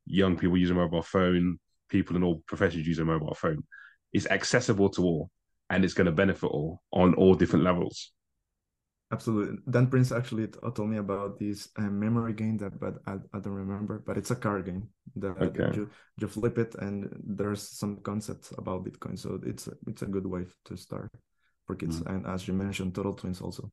[0.06, 3.64] young people use a mobile phone, people in all professions use a mobile phone.
[4.14, 5.30] It's accessible to all
[5.74, 8.12] and it's going to benefit all on all different levels.
[9.12, 9.58] Absolutely.
[9.70, 13.54] Dan Prince actually told me about this uh, memory game that, but I, I don't
[13.66, 14.04] remember.
[14.06, 14.88] But it's a card game
[15.18, 15.76] that okay.
[15.76, 15.90] you,
[16.20, 19.18] you flip it, and there's some concepts about Bitcoin.
[19.18, 21.12] So it's it's a good way to start
[21.66, 22.02] for kids.
[22.02, 22.10] Mm.
[22.12, 23.72] And as you mentioned, Tuttle Twins also.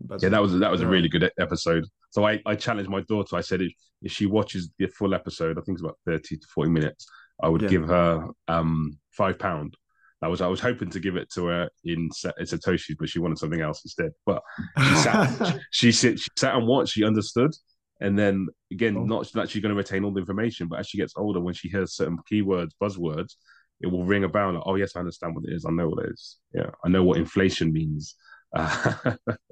[0.00, 1.84] But yeah, that was that was a really good episode.
[2.10, 3.36] So I I challenged my daughter.
[3.36, 3.72] I said if,
[4.02, 7.06] if she watches the full episode, I think it's about thirty to forty minutes,
[7.42, 7.68] I would yeah.
[7.68, 9.76] give her um five pound
[10.24, 13.38] I was I was hoping to give it to her in, Satoshi, but she wanted
[13.38, 14.12] something else instead.
[14.24, 14.42] But
[14.78, 16.94] she sat, she, she, she sat and watched.
[16.94, 17.52] She understood,
[18.00, 19.04] and then again, oh.
[19.04, 21.52] not that she's going to retain all the information, but as she gets older, when
[21.52, 23.34] she hears certain keywords, buzzwords,
[23.82, 24.54] it will ring a bell.
[24.54, 25.66] Like, oh yes, I understand what it is.
[25.66, 26.38] I know what it is.
[26.54, 28.14] Yeah, I know what inflation means,
[28.56, 28.94] uh,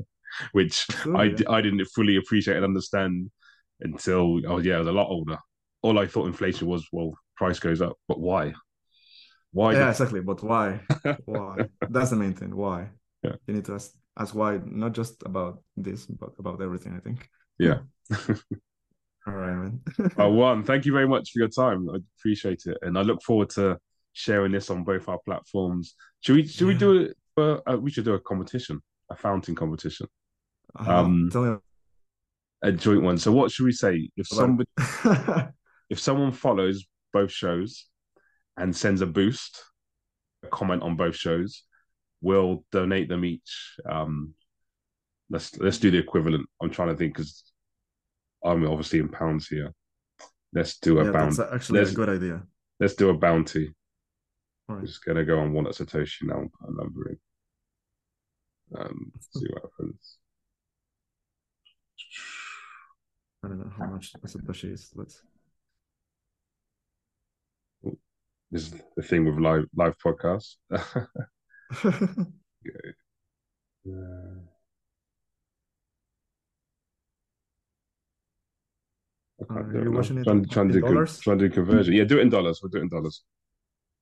[0.53, 1.51] which sure, I yeah.
[1.51, 3.31] I didn't fully appreciate and understand
[3.81, 5.37] until oh yeah, I was a lot older.
[5.83, 8.55] All I thought inflation was well, price goes up, but why?
[9.53, 9.75] Why?
[9.75, 10.21] Yeah, exactly.
[10.21, 10.81] But why?
[11.27, 11.69] why?
[11.89, 12.57] That's the main thing.
[12.57, 12.89] Why?
[13.23, 13.37] Yeah.
[13.47, 16.95] You need to ask, ask why, not just about this, but about everything.
[16.97, 17.29] I think.
[17.59, 17.81] Yeah.
[19.27, 19.81] All right, man.
[20.19, 21.89] uh, Juan, thank you very much for your time.
[21.89, 23.79] I appreciate it, and I look forward to
[24.15, 25.95] sharing this on both our platforms.
[26.21, 26.47] Should we?
[26.47, 26.67] Should yeah.
[26.67, 27.17] we do it?
[27.37, 28.81] Uh, we should do a competition,
[29.11, 30.07] a fountain competition.
[30.79, 31.61] Uh, um.
[32.65, 33.19] A joint one.
[33.19, 34.09] So, what should we say?
[34.17, 34.69] If somebody,
[35.91, 37.87] if someone follows both shows,
[38.57, 39.63] and sends a boost,
[40.45, 41.65] a comment on both shows,
[42.21, 43.77] we'll donate them each.
[43.89, 44.35] Um,
[45.31, 46.47] let's let's do the equivalent.
[46.61, 47.45] I'm trying to think because
[48.45, 49.73] I'm obviously in pounds here.
[50.53, 51.37] Let's do a yeah, bounty.
[51.37, 52.43] That's actually let's, a good idea.
[52.79, 53.75] Let's do a bounty.
[54.69, 54.85] All right.
[54.85, 56.41] Just gonna go on one at Satoshi now.
[56.67, 57.17] I'm numbering.
[58.79, 60.19] Um, see what happens.
[63.45, 64.93] I don't know how much Satoshi is.
[64.95, 65.23] Let's
[67.83, 67.95] This
[68.53, 70.57] is the thing with live live podcasts.
[71.85, 71.97] okay.
[79.51, 81.19] Uh, you're watching it trying, trying, to do, dollars?
[81.19, 81.95] trying to do conversion.
[81.95, 82.61] Yeah, do it in dollars.
[82.63, 83.25] We'll do it in dollars.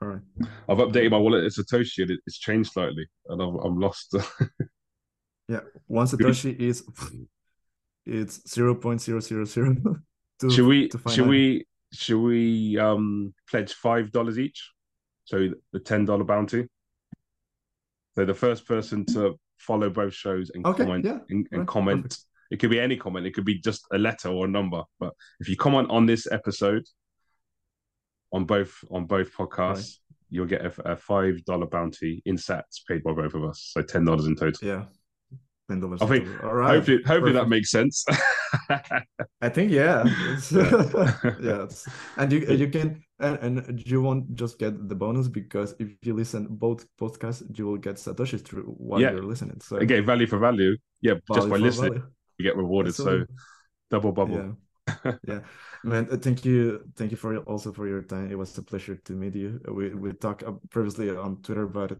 [0.03, 0.21] All right.
[0.69, 1.45] I've updated my wallet.
[1.45, 2.03] It's Satoshi.
[2.03, 4.15] And it's changed slightly, and I've, I'm lost.
[5.49, 6.85] yeah, one Satoshi is
[8.07, 9.77] it's zero point zero zero zero.
[10.51, 10.91] Should we?
[11.09, 11.67] Should we?
[11.93, 14.71] Should we um pledge five dollars each?
[15.25, 16.67] So the ten dollar bounty.
[18.17, 21.69] So the first person to follow both shows and okay, comment yeah, and, and right,
[21.69, 22.03] comment.
[22.03, 22.25] Perfect.
[22.51, 23.27] It could be any comment.
[23.27, 24.83] It could be just a letter or a number.
[24.99, 26.85] But if you comment on this episode
[28.33, 29.99] on both on both podcasts,
[30.31, 33.83] you'll get a, a five dollar bounty in sats paid by both of us, so
[33.83, 34.67] ten dollars in total.
[34.67, 34.85] Yeah,
[35.71, 36.77] I think all right.
[36.77, 38.05] Hopefully, hopefully that makes sense.
[39.41, 40.05] I think yeah,
[40.51, 41.11] yeah,
[41.41, 41.67] yeah
[42.17, 46.15] and you you can and, and you won't just get the bonus because if you
[46.15, 49.13] listen both podcasts, you will get satoshis through while yeah.
[49.13, 49.61] you're listening.
[49.61, 50.77] So again, value for value.
[51.01, 52.07] Yeah, value just by listening, value.
[52.39, 52.91] you get rewarded.
[52.91, 53.27] Absolutely.
[53.27, 53.35] So
[53.91, 54.37] double bubble.
[54.37, 55.13] Yeah.
[55.27, 55.41] yeah,
[55.85, 56.09] man.
[56.11, 58.31] Uh, thank you, thank you for also for your time.
[58.31, 59.61] It was a pleasure to meet you.
[59.69, 61.99] We we talked uh, previously on Twitter, but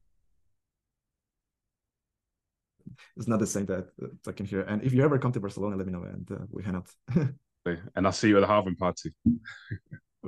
[3.17, 4.63] it's not the same that uh, talking here.
[4.63, 6.89] And if you ever come to Barcelona, let me know and uh, we hang out.
[7.95, 9.13] and I'll see you at the halving party.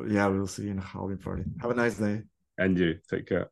[0.08, 1.44] yeah, we'll see you in the halving party.
[1.60, 2.22] Have a nice day.
[2.58, 3.50] And you take care.